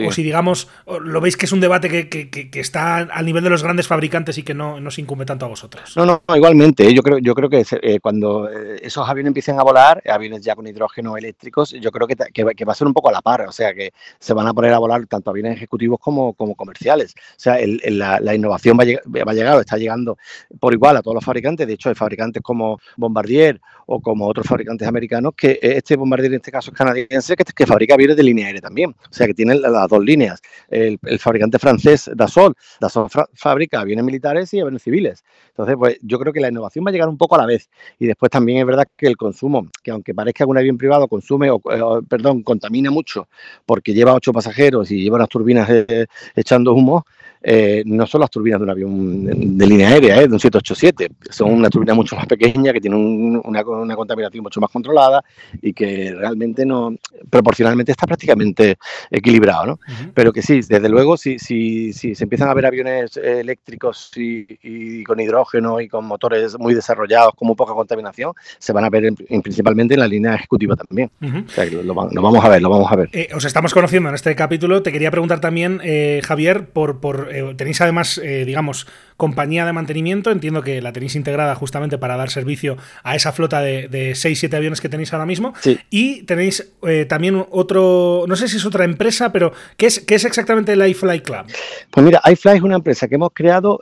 [0.06, 3.64] o si, digamos, lo veis que es un debate que, está al nivel de los
[3.64, 5.98] grandes fabricantes y que no, no se incumbe tanto a vosotros.
[5.98, 7.66] No, no, igualmente, yo creo, yo creo que
[8.00, 11.31] cuando esos aviones empiecen a volar, aviones ya con hidrógeno eléctrico,
[11.80, 13.92] yo creo que, que, va a ser un poco a la par, o sea, que
[14.20, 17.14] se van a poner a volar tanto aviones ejecutivos como, como comerciales.
[17.16, 20.18] O sea, la, innovación va a, va llegar o está llegando
[20.60, 21.68] por igual a todos los fabricantes.
[21.68, 26.38] De hecho, hay fabricantes como Bombardier o como otros fabricantes americanos, que este Bombardier en
[26.38, 28.92] este caso es canadiense, que, que fabrica aviones de línea aérea también.
[28.92, 30.42] O sea, que tiene las dos líneas.
[30.70, 35.24] El, fabricante francés Dassault, Dassault fabrica aviones militares y aviones civiles.
[35.50, 37.70] Entonces, pues yo creo que la innovación va a llegar un poco a la vez.
[38.00, 41.08] Y después también es verdad que el consumo, que aunque parezca que un avión privado
[41.22, 43.28] consume, o, eh, perdón, contamina mucho
[43.66, 47.06] porque lleva ocho pasajeros y lleva unas turbinas eh, echando humo,
[47.44, 51.52] eh, no son las turbinas de un avión de línea aérea, de un 787, son
[51.52, 55.24] una turbina mucho más pequeña que tiene una, contaminación mucho más controlada
[55.60, 56.94] y que realmente no,
[57.30, 58.78] proporcionalmente está prácticamente
[59.10, 59.80] equilibrado, ¿no?
[60.14, 65.04] Pero que sí, desde luego, si, si, si se empiezan a ver aviones eléctricos y,
[65.04, 69.14] con hidrógeno y con motores muy desarrollados, con muy poca contaminación, se van a ver
[69.42, 71.11] principalmente en la línea ejecutiva también.
[71.24, 73.10] O sea, lo, vamos a ver, lo vamos a ver.
[73.14, 74.82] Eh, os estamos conociendo en este capítulo.
[74.82, 78.88] Te quería preguntar también, eh, Javier, por, por eh, tenéis además, digamos,
[79.22, 80.32] compañía de mantenimiento.
[80.32, 84.52] Entiendo que la tenéis integrada justamente para dar servicio a esa flota de, de 6-7
[84.56, 85.54] aviones que tenéis ahora mismo.
[85.92, 90.16] Y tenéis eh, también otro, no sé si es otra empresa, pero ¿qué es, qué
[90.16, 91.46] es exactamente el iFly Club?
[91.92, 93.80] Pues mira, iFly es una empresa que hemos creado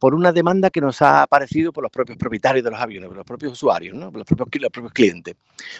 [0.00, 3.18] por una demanda que nos ha aparecido por los propios propietarios de los aviones, por
[3.18, 4.10] los propios usuarios, ¿no?
[4.10, 5.36] por los propios, los propios clientes.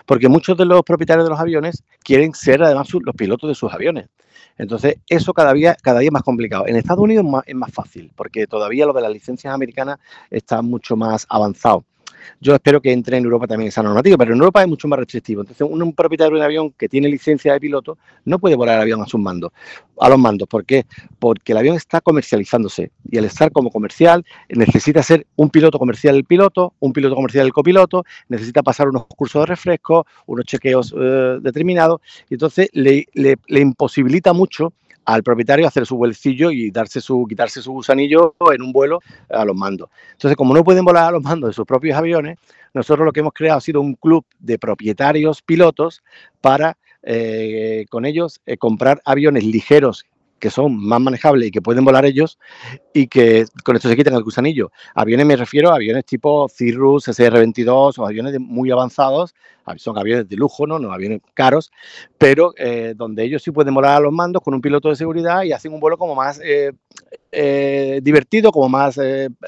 [0.06, 3.72] Porque muchos de los propietarios de los aviones quieren ser además los pilotos de sus
[3.72, 4.06] aviones.
[4.58, 6.66] Entonces, eso cada día, cada día es más complicado.
[6.66, 9.98] En Estados Unidos es más fácil, porque todavía lo de las licencias americanas
[10.30, 11.84] está mucho más avanzado.
[12.40, 14.98] Yo espero que entre en Europa también esa normativa, pero en Europa es mucho más
[14.98, 15.42] restrictivo.
[15.42, 18.82] Entonces, un, propietario de un avión que tiene licencia de piloto no puede volar el
[18.82, 19.52] avión a sus mandos,
[19.98, 20.48] a los mandos.
[20.48, 20.86] ¿Por qué?
[21.18, 26.16] Porque el avión está comercializándose y al estar como comercial necesita ser un piloto comercial
[26.16, 30.94] el piloto, un piloto comercial el copiloto, necesita pasar unos cursos de refresco, unos chequeos
[30.98, 34.72] eh, determinados y entonces le, le imposibilita mucho
[35.04, 39.44] al propietario hacer su vuelcillo y darse su, quitarse su gusanillo en un vuelo a
[39.44, 39.88] los mandos.
[40.12, 42.11] Entonces, como no pueden volar a los mandos de sus propios aviones,
[42.74, 46.02] nosotros lo que hemos creado ha sido un club de propietarios pilotos
[46.40, 50.04] para eh, con ellos eh, comprar aviones ligeros
[50.42, 52.36] que son más manejables y que pueden volar ellos
[52.92, 54.72] y que con esto se quitan el gusanillo.
[54.92, 59.36] Aviones me refiero a aviones tipo Cirrus, SR-22 o aviones muy avanzados,
[59.76, 61.70] son aviones de lujo, no, no aviones caros,
[62.18, 65.42] pero eh, donde ellos sí pueden volar a los mandos con un piloto de seguridad
[65.42, 66.72] y hacen un vuelo como más eh,
[67.30, 69.00] eh, divertido, como más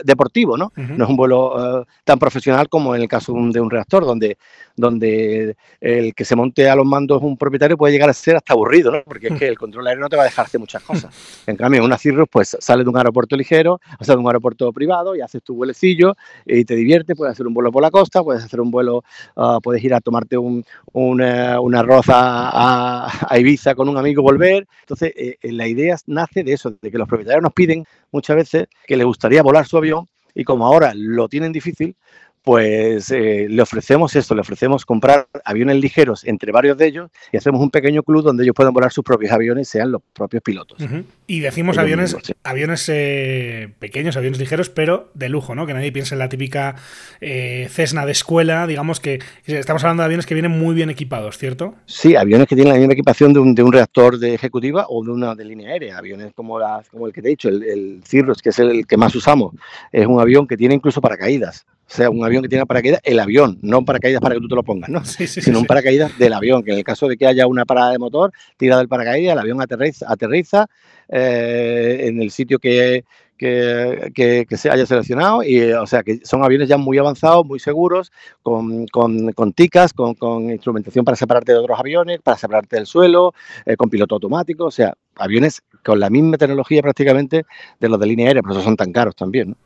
[0.05, 0.73] deportivo, ¿no?
[0.77, 4.39] No es un vuelo tan profesional como en el caso de un reactor, donde,
[4.77, 8.55] donde el que se monte a los mandos un propietario puede llegar a ser hasta
[8.55, 9.03] aburrido, ¿no?
[9.05, 11.15] Porque es que el control aéreo no te va a dejar hacer muchas cosas.
[11.47, 14.73] En cambio, una Cirrus, pues sale de un aeropuerto ligero, o sea, de un aeropuerto
[14.73, 18.23] privado y haces tu vuelecillo y te diviertes, puedes hacer un vuelo por la costa,
[18.23, 19.05] puedes hacer un vuelo,
[19.37, 24.69] ah, puedes ir a tomarte un, una, arroz a, Ibiza con un amigo, volver.
[24.81, 25.13] Entonces,
[25.43, 29.07] la idea nace de eso, de que los propietarios nos piden muchas veces que les
[29.07, 31.97] gustaría volar su avión y como ahora lo tienen difícil,
[32.45, 37.39] pues eh, le ofrecemos esto, le ofrecemos comprar aviones ligeros entre varios de ellos y
[37.39, 40.79] hacemos un pequeño club donde ellos puedan volar sus propios aviones, sean los propios pilotos.
[41.27, 45.67] Y decimos aviones, aviones eh, pequeños, aviones ligeros, pero de lujo, ¿no?
[45.67, 46.77] Que nadie piense en la típica
[47.23, 51.39] eh, Cessna de escuela, digamos que estamos hablando de aviones que vienen muy bien equipados,
[51.39, 51.75] ¿cierto?
[51.87, 55.03] Sí, aviones que tienen la misma equipación de un, de un reactor de ejecutiva o
[55.03, 57.63] de una de línea aérea, aviones como, la, como el que te he dicho, el,
[57.63, 59.55] el Cirrus, que es el que más usamos,
[59.91, 61.65] es un avión que tiene incluso paracaídas.
[61.87, 64.49] O sea, un avión que tiene paracaídas, el avión, no un paracaídas para que tú
[64.49, 65.05] te lo pongas, ¿no?
[65.05, 67.99] Sino un paracaídas del avión, que en el caso de que haya una parada de
[67.99, 70.67] motor, tira del paracaídas, el avión aterriza, aterriza
[71.09, 73.05] eh, en el sitio que,
[73.37, 77.59] que, se haya seleccionado y eh, o sea que son aviones ya muy avanzados, muy
[77.59, 83.35] seguros, con, con, ticas, con, instrumentación para separarte de otros aviones, para separarte del suelo,
[83.67, 87.45] eh, con piloto automático, o sea, aviones con la misma tecnología prácticamente
[87.79, 89.57] de los de línea aérea, por eso son tan caros también.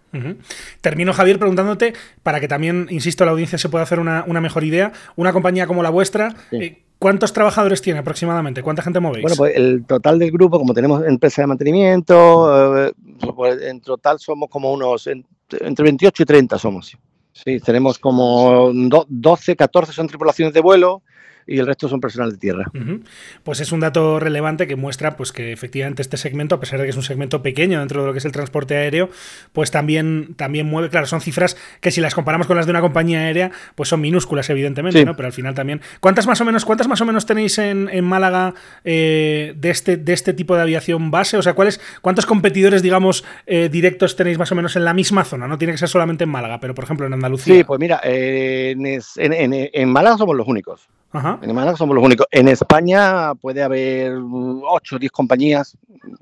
[0.80, 4.92] Termino, Javier, preguntándote, para que también, insisto, la audiencia se pueda hacer una, mejor idea,
[5.16, 8.62] una compañía como la vuestra, eh, ¿cuántos trabajadores tiene aproximadamente?
[8.62, 9.22] ¿Cuánta gente movéis?
[9.22, 12.92] Bueno, pues el total del grupo, como tenemos empresa de mantenimiento, eh,
[13.34, 16.96] pues en total somos como unos, entre 28 y 30 somos.
[17.32, 21.02] Sí, tenemos como 12, 14 son tripulaciones de vuelo,
[21.48, 22.70] y el resto son personal de tierra.
[23.42, 26.84] Pues es un dato relevante que muestra pues, que efectivamente este segmento, a pesar de
[26.84, 29.08] que es un segmento pequeño dentro de lo que es el transporte aéreo,
[29.52, 32.82] pues también, también mueve, claro, son cifras que si las comparamos con las de una
[32.82, 35.16] compañía aérea, pues son minúsculas, evidentemente, ¿no?
[35.16, 35.80] Pero al final también.
[36.00, 40.12] ¿Cuántas más o menos, cuántas más o menos tenéis en, Málaga eh, de, este, de
[40.12, 41.38] este tipo de aviación base?
[41.38, 45.24] O sea, ¿cuáles, ¿cuántos competidores, digamos, eh, directos tenéis más o menos en la misma
[45.24, 45.48] zona?
[45.48, 47.54] No tiene que ser solamente en Málaga, pero por ejemplo en Andalucía.
[47.54, 48.76] Sí, pues mira, eh,
[49.16, 50.88] en Málaga somos los únicos.
[51.12, 52.26] En Málaga somos los únicos.
[52.30, 55.76] En España puede haber 8 o 10 compañías,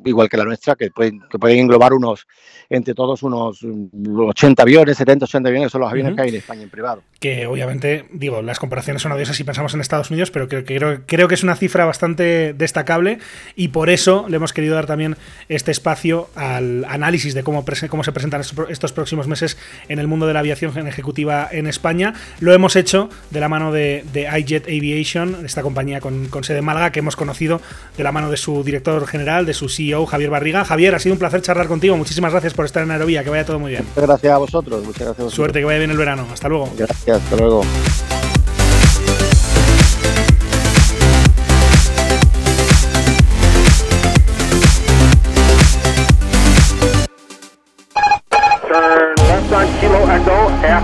[0.04, 2.26] igual que la nuestra, que pueden, que pueden englobar unos,
[2.70, 6.62] entre todos, unos 80 aviones, 70, 80 aviones, son los aviones que hay en España
[6.62, 7.02] en privado.
[7.18, 11.00] Que obviamente, digo, las comparaciones son odiosas si pensamos en Estados Unidos, pero creo, creo,
[11.04, 13.18] creo que es una cifra bastante destacable
[13.56, 15.16] y por eso le hemos querido dar también
[15.48, 20.28] este espacio al análisis de cómo, cómo se presentan estos próximos meses en el mundo
[20.28, 22.14] de la aviación ejecutiva en España.
[22.38, 26.64] Lo hemos hecho de la mano de, de iJet Aviation, esta compañía con, sede en
[26.64, 27.60] Málaga, que hemos conocido
[27.96, 30.64] de la mano de su director general, de su CEO, Javier Barriga.
[30.64, 31.96] Javier, ha sido un placer charlar contigo.
[31.96, 33.24] Muchísimas gracias por estar en Aerovía.
[33.24, 33.84] Que vaya todo muy bien.
[33.84, 34.84] Muchas gracias a vosotros.
[34.84, 35.34] Muchas gracias a vosotros.
[35.34, 36.26] Suerte, que vaya bien el verano.
[36.32, 36.70] Hasta luego.
[36.76, 37.62] Gracias, hasta luego.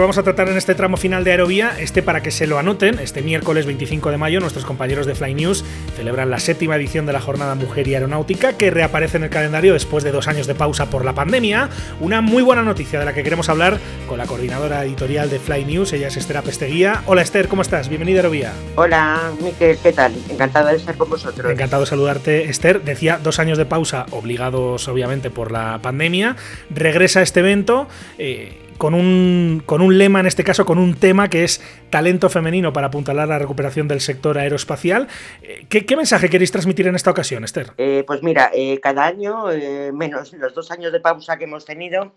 [0.00, 2.58] que vamos a tratar en este tramo final de Aerovía, este para que se lo
[2.58, 5.62] anoten, este miércoles 25 de mayo nuestros compañeros de Fly News
[5.94, 9.74] celebran la séptima edición de la Jornada Mujer y Aeronáutica que reaparece en el calendario
[9.74, 11.68] después de dos años de pausa por la pandemia.
[12.00, 15.66] Una muy buena noticia de la que queremos hablar con la coordinadora editorial de Fly
[15.66, 17.02] News, ella es Esther Apesteguía.
[17.04, 17.90] Hola Esther, ¿cómo estás?
[17.90, 18.52] Bienvenida a Aerovía.
[18.76, 20.14] Hola Miquel, ¿qué tal?
[20.30, 21.52] Encantada de estar con vosotros.
[21.52, 22.84] Encantado de saludarte Esther.
[22.84, 26.36] Decía dos años de pausa obligados obviamente por la pandemia.
[26.70, 27.86] Regresa este evento.
[28.16, 32.30] Eh, con un, con un lema, en este caso con un tema que es talento
[32.30, 35.06] femenino para apuntalar la recuperación del sector aeroespacial.
[35.42, 37.72] Eh, ¿Qué, mensaje queréis transmitir en esta ocasión, Esther?
[37.76, 39.48] Eh, pues mira, eh, cada año,
[39.92, 42.14] menos los dos años de pausa que hemos tenido,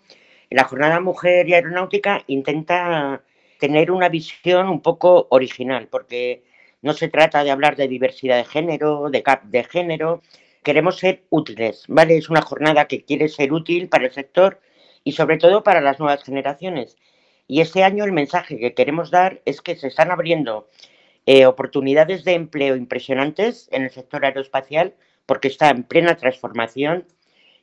[0.50, 3.22] la Jornada Mujer y Aeronáutica intenta
[3.60, 6.44] tener una visión un poco original, porque
[6.82, 10.22] no se trata de hablar de diversidad de género, de cap de género,
[10.64, 12.16] queremos ser útiles, ¿vale?
[12.16, 14.62] Es una jornada que quiere ser útil para el sector
[15.04, 16.98] y sobre todo para las nuevas generaciones.
[17.48, 20.70] Y este año el mensaje que queremos dar es que se están abriendo
[21.26, 24.94] eh, oportunidades de empleo impresionantes en el sector aeroespacial
[25.26, 27.06] porque está en plena transformación,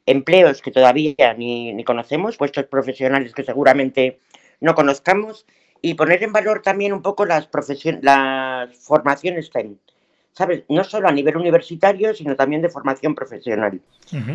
[0.06, 4.18] empleos que todavía ni, ni conocemos, puestos profesionales que seguramente
[4.60, 5.46] no conozcamos
[5.82, 7.48] y poner en valor también un poco las,
[8.02, 9.89] las formaciones técnicas
[10.32, 10.64] ¿sabes?
[10.68, 13.80] No solo a nivel universitario, sino también de formación profesional.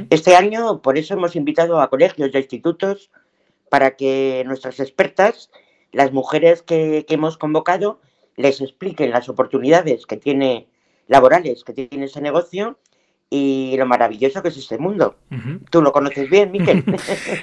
[0.09, 3.09] Este año, por eso hemos invitado a colegios y a institutos
[3.69, 5.49] para que nuestras expertas,
[5.91, 7.99] las mujeres que, que hemos convocado,
[8.35, 10.67] les expliquen las oportunidades que tiene
[11.07, 12.77] laborales que tiene ese negocio
[13.29, 15.17] y lo maravilloso que es este mundo.
[15.71, 16.83] Tú lo conoces bien, Miquel.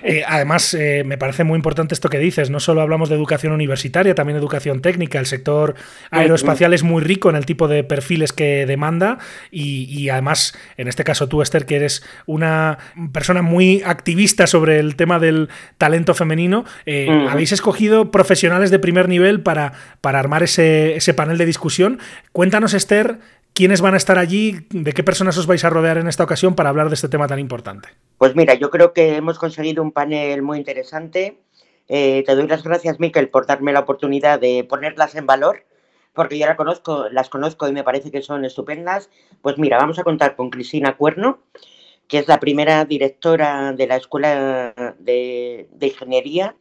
[0.04, 2.50] Eh, además, eh, me parece muy importante esto que dices.
[2.50, 5.18] No solo hablamos de educación universitaria, también educación técnica.
[5.18, 5.74] El sector
[6.10, 9.18] aeroespacial es muy rico en el tipo de perfiles que demanda
[9.50, 12.78] y, además, en este caso tú, Esther, que eres una
[13.12, 19.08] persona muy activista sobre el tema del talento femenino, eh, habéis escogido profesionales de primer
[19.08, 21.98] nivel para, para armar ese, ese panel de discusión.
[22.32, 23.18] Cuéntanos, Esther,
[23.54, 24.66] ¿Quiénes van a estar allí?
[24.70, 27.26] ¿De qué personas os vais a rodear en esta ocasión para hablar de este tema
[27.26, 27.90] tan importante?
[28.16, 31.38] Pues mira, yo creo que hemos conseguido un panel muy interesante.
[31.86, 35.66] Eh, te doy las gracias, Miquel, por darme la oportunidad de ponerlas en valor,
[36.14, 39.10] porque yo conozco, las conozco y me parece que son estupendas.
[39.42, 41.40] Pues mira, vamos a contar con Cristina Cuerno,
[42.08, 46.56] que es la primera directora de la Escuela de, Ingeniería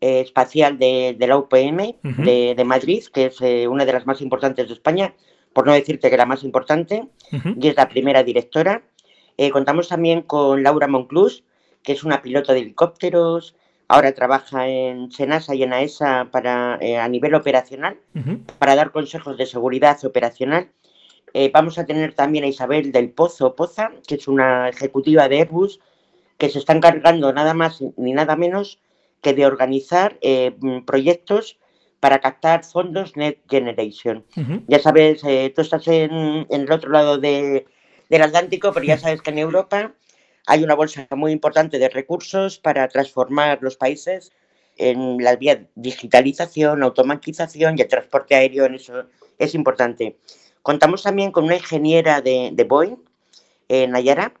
[0.00, 4.68] eh, Espacial de, la UPM de, Madrid, que es eh, una de las más importantes
[4.68, 5.12] de España
[5.52, 8.82] por no decirte que la más importante, y es la primera directora.
[9.36, 11.44] Eh, contamos también con Laura Monclús,
[11.82, 13.54] que es una piloto de helicópteros,
[13.88, 17.98] ahora trabaja en Senasa y en AESA para, eh, a nivel operacional,
[18.58, 20.70] para dar consejos de seguridad operacional.
[21.34, 25.38] Eh, vamos a tener también a Isabel del Pozo Poza, que es una ejecutiva de
[25.38, 25.80] Airbus,
[26.38, 28.78] que se está encargando nada más ni nada menos
[29.20, 31.58] que de organizar eh, proyectos
[32.00, 34.24] para captar fondos Net Generation.
[34.66, 37.66] Ya sabes, eh, tú estás en, el otro lado del
[38.10, 39.94] Atlántico, pero ya sabes que en Europa
[40.46, 44.32] hay una bolsa muy importante de recursos para transformar los países
[44.76, 49.04] en la vía digitalización, automatización y el transporte aéreo, en eso
[49.38, 50.16] es importante.
[50.62, 52.96] Contamos también con una ingeniera de, Boeing,
[53.68, 54.32] en Nayara,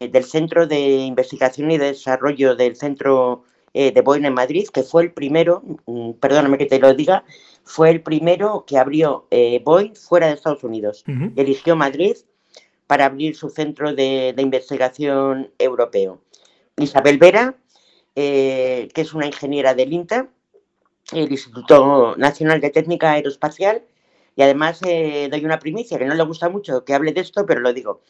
[0.00, 3.44] eh, del Centro de Investigación y Desarrollo del Centro
[3.74, 7.24] eh, de Boeing en Madrid, que fue el primero, mm, perdóname que te lo diga,
[7.64, 11.04] fue el primero que abrió eh, Boeing fuera de Estados Unidos.
[11.36, 12.16] Eligió Madrid
[12.86, 16.20] para abrir su centro de, investigación europeo.
[16.76, 17.54] Isabel Vera,
[18.14, 20.28] que es una ingeniera del INTA,
[21.12, 23.82] el Instituto Nacional de Técnica Aeroespacial,
[24.36, 27.44] y además eh, doy una primicia, que no le gusta mucho que hable de esto,
[27.46, 28.00] pero lo digo.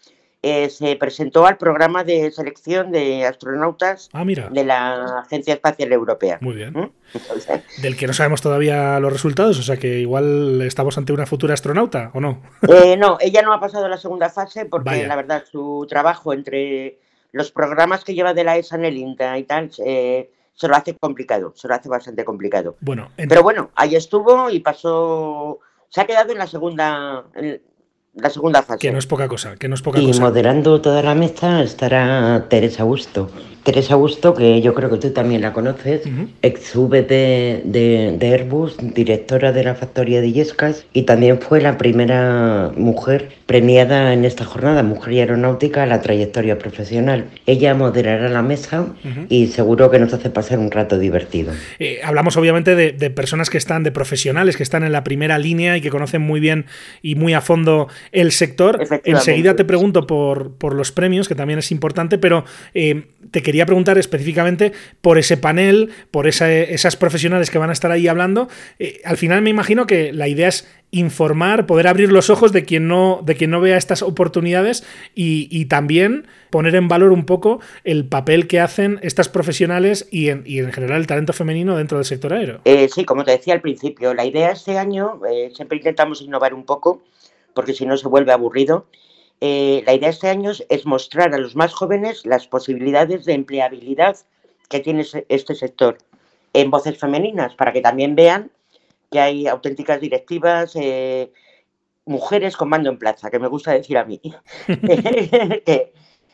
[0.44, 6.38] Eh, se presentó al programa de selección de astronautas ah, de la Agencia Espacial Europea.
[6.40, 6.72] Muy bien.
[6.72, 7.80] ¿Mm?
[7.80, 11.54] Del que no sabemos todavía los resultados, o sea que igual estamos ante una futura
[11.54, 12.42] astronauta, ¿o no?
[12.68, 16.98] Eh, no, ella no ha pasado la segunda fase porque la verdad su trabajo entre
[17.30, 20.96] los programas que lleva de la ESA en el INTA y tal se lo hace
[20.96, 22.76] complicado, se lo hace bastante complicado.
[22.80, 25.60] Bueno, pero bueno, ahí estuvo y pasó
[25.92, 27.26] se ha quedado en la segunda,
[28.14, 28.78] la segunda fase.
[28.78, 32.46] Que no es poca cosa, que no es poca y moderando toda la mesa estará
[32.48, 33.30] Teresa Augusto.
[33.62, 36.02] Teresa Augusto, que yo creo que tú también la conoces,
[36.42, 42.72] ex VP de, Airbus, directora de la factoría de Illescas y también fue la primera
[42.76, 47.26] mujer premiada en esta jornada, Mujer y Aeronáutica, la trayectoria profesional.
[47.46, 48.86] Ella moderará la mesa
[49.28, 51.52] y seguro que nos hace pasar un rato divertido.
[51.78, 55.38] Eh, hablamos obviamente de, de, personas que están, de profesionales que están en la primera
[55.38, 56.66] línea y que conocen muy bien
[57.00, 58.80] y muy a fondo el sector.
[59.04, 62.44] Enseguida te pregunto por, por los premios, que también es importante, pero
[62.74, 67.90] eh, te quería preguntar específicamente por ese panel, por esas profesionales que van a estar
[67.90, 68.48] ahí hablando.
[68.78, 72.64] Eh, al final me imagino que la idea es informar, poder abrir los ojos de
[72.64, 74.84] quien no, de quien no vea estas oportunidades
[75.14, 80.44] y, también poner en valor un poco el papel que hacen estas profesionales y en,
[80.44, 82.60] general el talento femenino dentro del sector aéreo.
[82.66, 86.52] Eh, sí, como te decía al principio, la idea este año, eh, siempre intentamos innovar
[86.52, 87.00] un poco,
[87.54, 88.86] porque si no se vuelve aburrido.
[89.40, 94.16] Eh, la idea este año es mostrar a los más jóvenes las posibilidades de empleabilidad
[94.68, 95.98] que tiene este sector
[96.52, 98.50] en voces femeninas, para que también vean
[99.10, 101.32] que hay auténticas directivas, eh,
[102.04, 104.20] mujeres con mando en plaza, que me gusta decir a mí,
[104.66, 105.92] que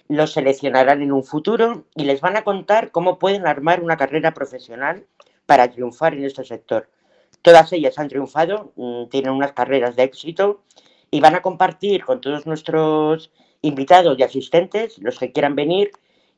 [0.08, 4.32] los seleccionarán en un futuro y les van a contar cómo pueden armar una carrera
[4.32, 5.06] profesional
[5.46, 6.88] para triunfar en este sector.
[7.42, 10.62] Todas ellas han triunfado, mm, tienen unas carreras de éxito
[11.10, 13.30] y van a compartir con todos nuestros
[13.62, 15.90] invitados y asistentes, los que quieran venir,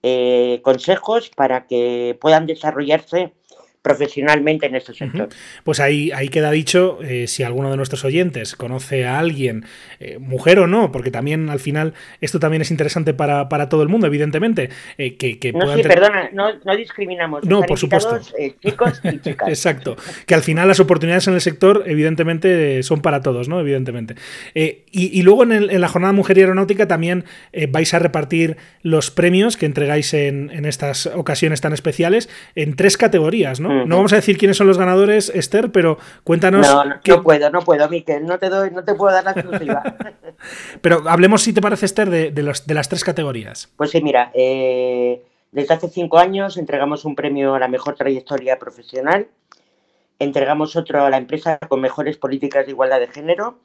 [0.02, 3.34] eh, consejos para que puedan desarrollarse
[3.82, 5.30] profesionalmente en este sector.
[5.64, 9.64] Pues ahí, ahí queda dicho, eh, si alguno de nuestros oyentes conoce a alguien,
[10.00, 13.88] eh, mujer o no, porque también al final esto también es interesante para, todo el
[13.88, 14.68] mundo, evidentemente.
[14.98, 17.44] Eh, que, no, sí, perdona, no, discriminamos.
[17.44, 18.20] No, por supuesto.
[18.62, 19.48] chicos y chicas.
[19.48, 19.96] Exacto.
[20.26, 23.60] Que al final las oportunidades en el sector, evidentemente, son para todos, ¿no?
[23.60, 24.14] Evidentemente.
[24.54, 27.24] Y, luego en, la jornada Mujer y Aeronáutica también
[27.70, 32.96] vais a repartir los premios que entregáis en, en estas ocasiones tan especiales en tres
[32.96, 33.69] categorías, ¿no?
[33.70, 33.96] ¿No?
[33.96, 36.66] vamos a decir quiénes son los ganadores, Esther, pero cuéntanos.
[36.66, 39.82] No, no, puedo, no puedo, Miquel, no te doy, no te puedo dar la exclusiva.
[40.80, 43.70] pero hablemos, si te parece, Esther, de, los, de las tres categorías.
[43.76, 48.58] Pues sí, mira, eh, desde hace cinco años entregamos un premio a la mejor trayectoria
[48.58, 49.28] profesional,
[50.18, 53.58] entregamos otro a la empresa con mejores políticas de igualdad de género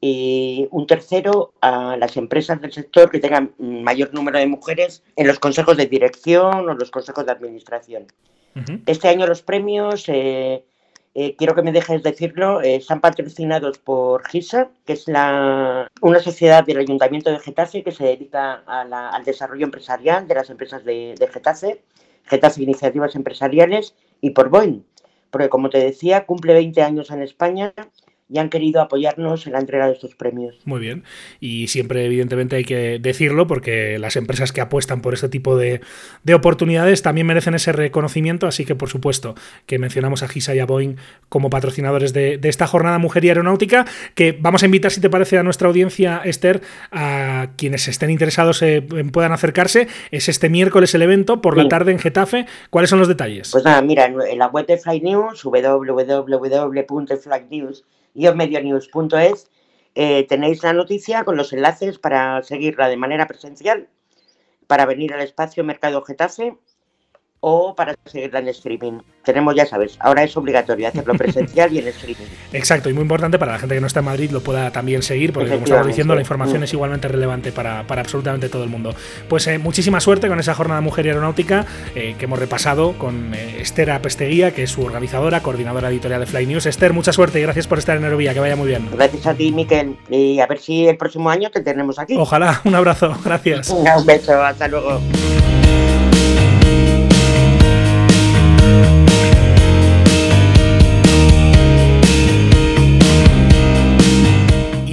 [0.00, 5.26] y un tercero a las empresas del sector que tengan mayor número de mujeres en
[5.26, 8.06] los consejos de dirección o los consejos de administración.
[8.86, 10.64] Este año los premios, eh,
[11.14, 16.20] eh, quiero que me dejes decirlo, eh, están patrocinados por GISA, que es la, una
[16.20, 21.14] sociedad del Ayuntamiento de Getafe que se dedica al desarrollo empresarial de las empresas de,
[21.18, 21.82] de Getafe,
[22.24, 24.82] Getafe Iniciativas Empresariales, y por Boeing,
[25.30, 27.74] porque como te decía, cumple 20 años en España
[28.28, 30.56] y han querido apoyarnos en la entrega de estos premios.
[30.64, 31.04] Muy bien.
[31.38, 35.80] Y siempre, evidentemente, hay que decirlo porque las empresas que apuestan por este tipo de,
[36.34, 38.48] oportunidades también merecen ese reconocimiento.
[38.48, 40.96] Así que, por supuesto, que mencionamos a GISA y a Boeing
[41.28, 43.86] como patrocinadores de, esta jornada Mujer y Aeronáutica.
[44.14, 48.60] Que vamos a invitar, si te parece, a nuestra audiencia, Esther, a quienes estén interesados
[48.62, 49.86] eh, puedan acercarse.
[50.10, 52.46] Es este miércoles el evento por la tarde en Getafe.
[52.70, 53.52] ¿Cuáles son los detalles?
[53.52, 57.84] Pues nada, mira, en la web de Flight News, www.flightnews
[58.34, 59.50] medionews.es,
[59.94, 63.88] eh, tenéis la noticia con los enlaces para seguirla de manera presencial,
[64.66, 66.56] para venir al espacio Mercado Getafe
[67.48, 68.98] o para seguirla en streaming.
[69.24, 72.26] Tenemos, ya sabes, ahora es obligatorio hacerlo presencial y en streaming.
[72.52, 75.00] Exacto, y muy importante para la gente que no está en Madrid lo pueda también
[75.00, 76.64] seguir, porque como estamos diciendo, la información mm.
[76.64, 78.96] es igualmente relevante para, absolutamente todo el mundo.
[79.28, 83.32] Pues eh, muchísima suerte con esa jornada Mujer y Aeronáutica eh, que hemos repasado con
[83.32, 86.66] eh, Esther Apesteguía, que es su organizadora, coordinadora editorial de Fly News.
[86.66, 88.88] Esther, mucha suerte y gracias por estar en Aerovía, que vaya muy bien.
[88.92, 92.16] Gracias a ti, Miquel, y a ver si el próximo año te tenemos aquí.
[92.18, 93.70] Ojalá, un abrazo, gracias.
[93.70, 95.00] Un beso, hasta luego.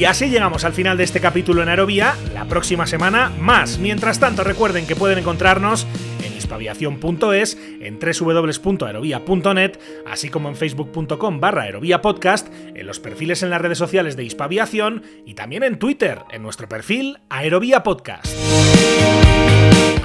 [0.04, 2.18] Y así llegamos al final de este capítulo en Aerovía.
[2.34, 3.78] La próxima semana más.
[3.78, 5.88] Mientras tanto, recuerden que pueden encontrarnos
[6.26, 13.50] en hispaviación.es, en www.aerovía.net, así como en facebook.com barra aerovía podcast, en los perfiles en
[13.50, 18.28] las redes sociales de Hispaviación y también en Twitter, en nuestro perfil Aerovía Podcast.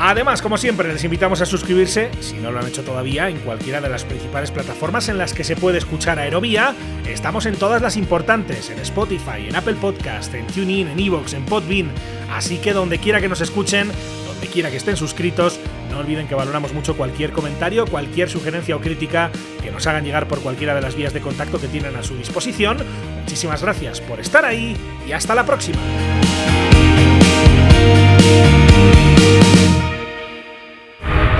[0.01, 3.81] Además, como siempre, les invitamos a suscribirse, si no lo han hecho todavía, en cualquiera
[3.81, 6.75] de las principales plataformas en las que se puede escuchar Aerovía.
[7.07, 11.45] Estamos en todas las importantes, en Spotify, en Apple Podcast, en TuneIn, en Evox, en
[11.45, 11.91] Podbean.
[12.33, 13.91] Así que donde quiera que nos escuchen,
[14.27, 15.59] donde quiera que estén suscritos,
[15.91, 20.29] no olviden que valoramos mucho cualquier comentario, cualquier sugerencia o crítica que nos hagan llegar
[20.29, 22.79] por cualquiera de las vías de contacto que tienen a su disposición.
[23.21, 25.79] Muchísimas gracias por estar ahí y hasta la próxima.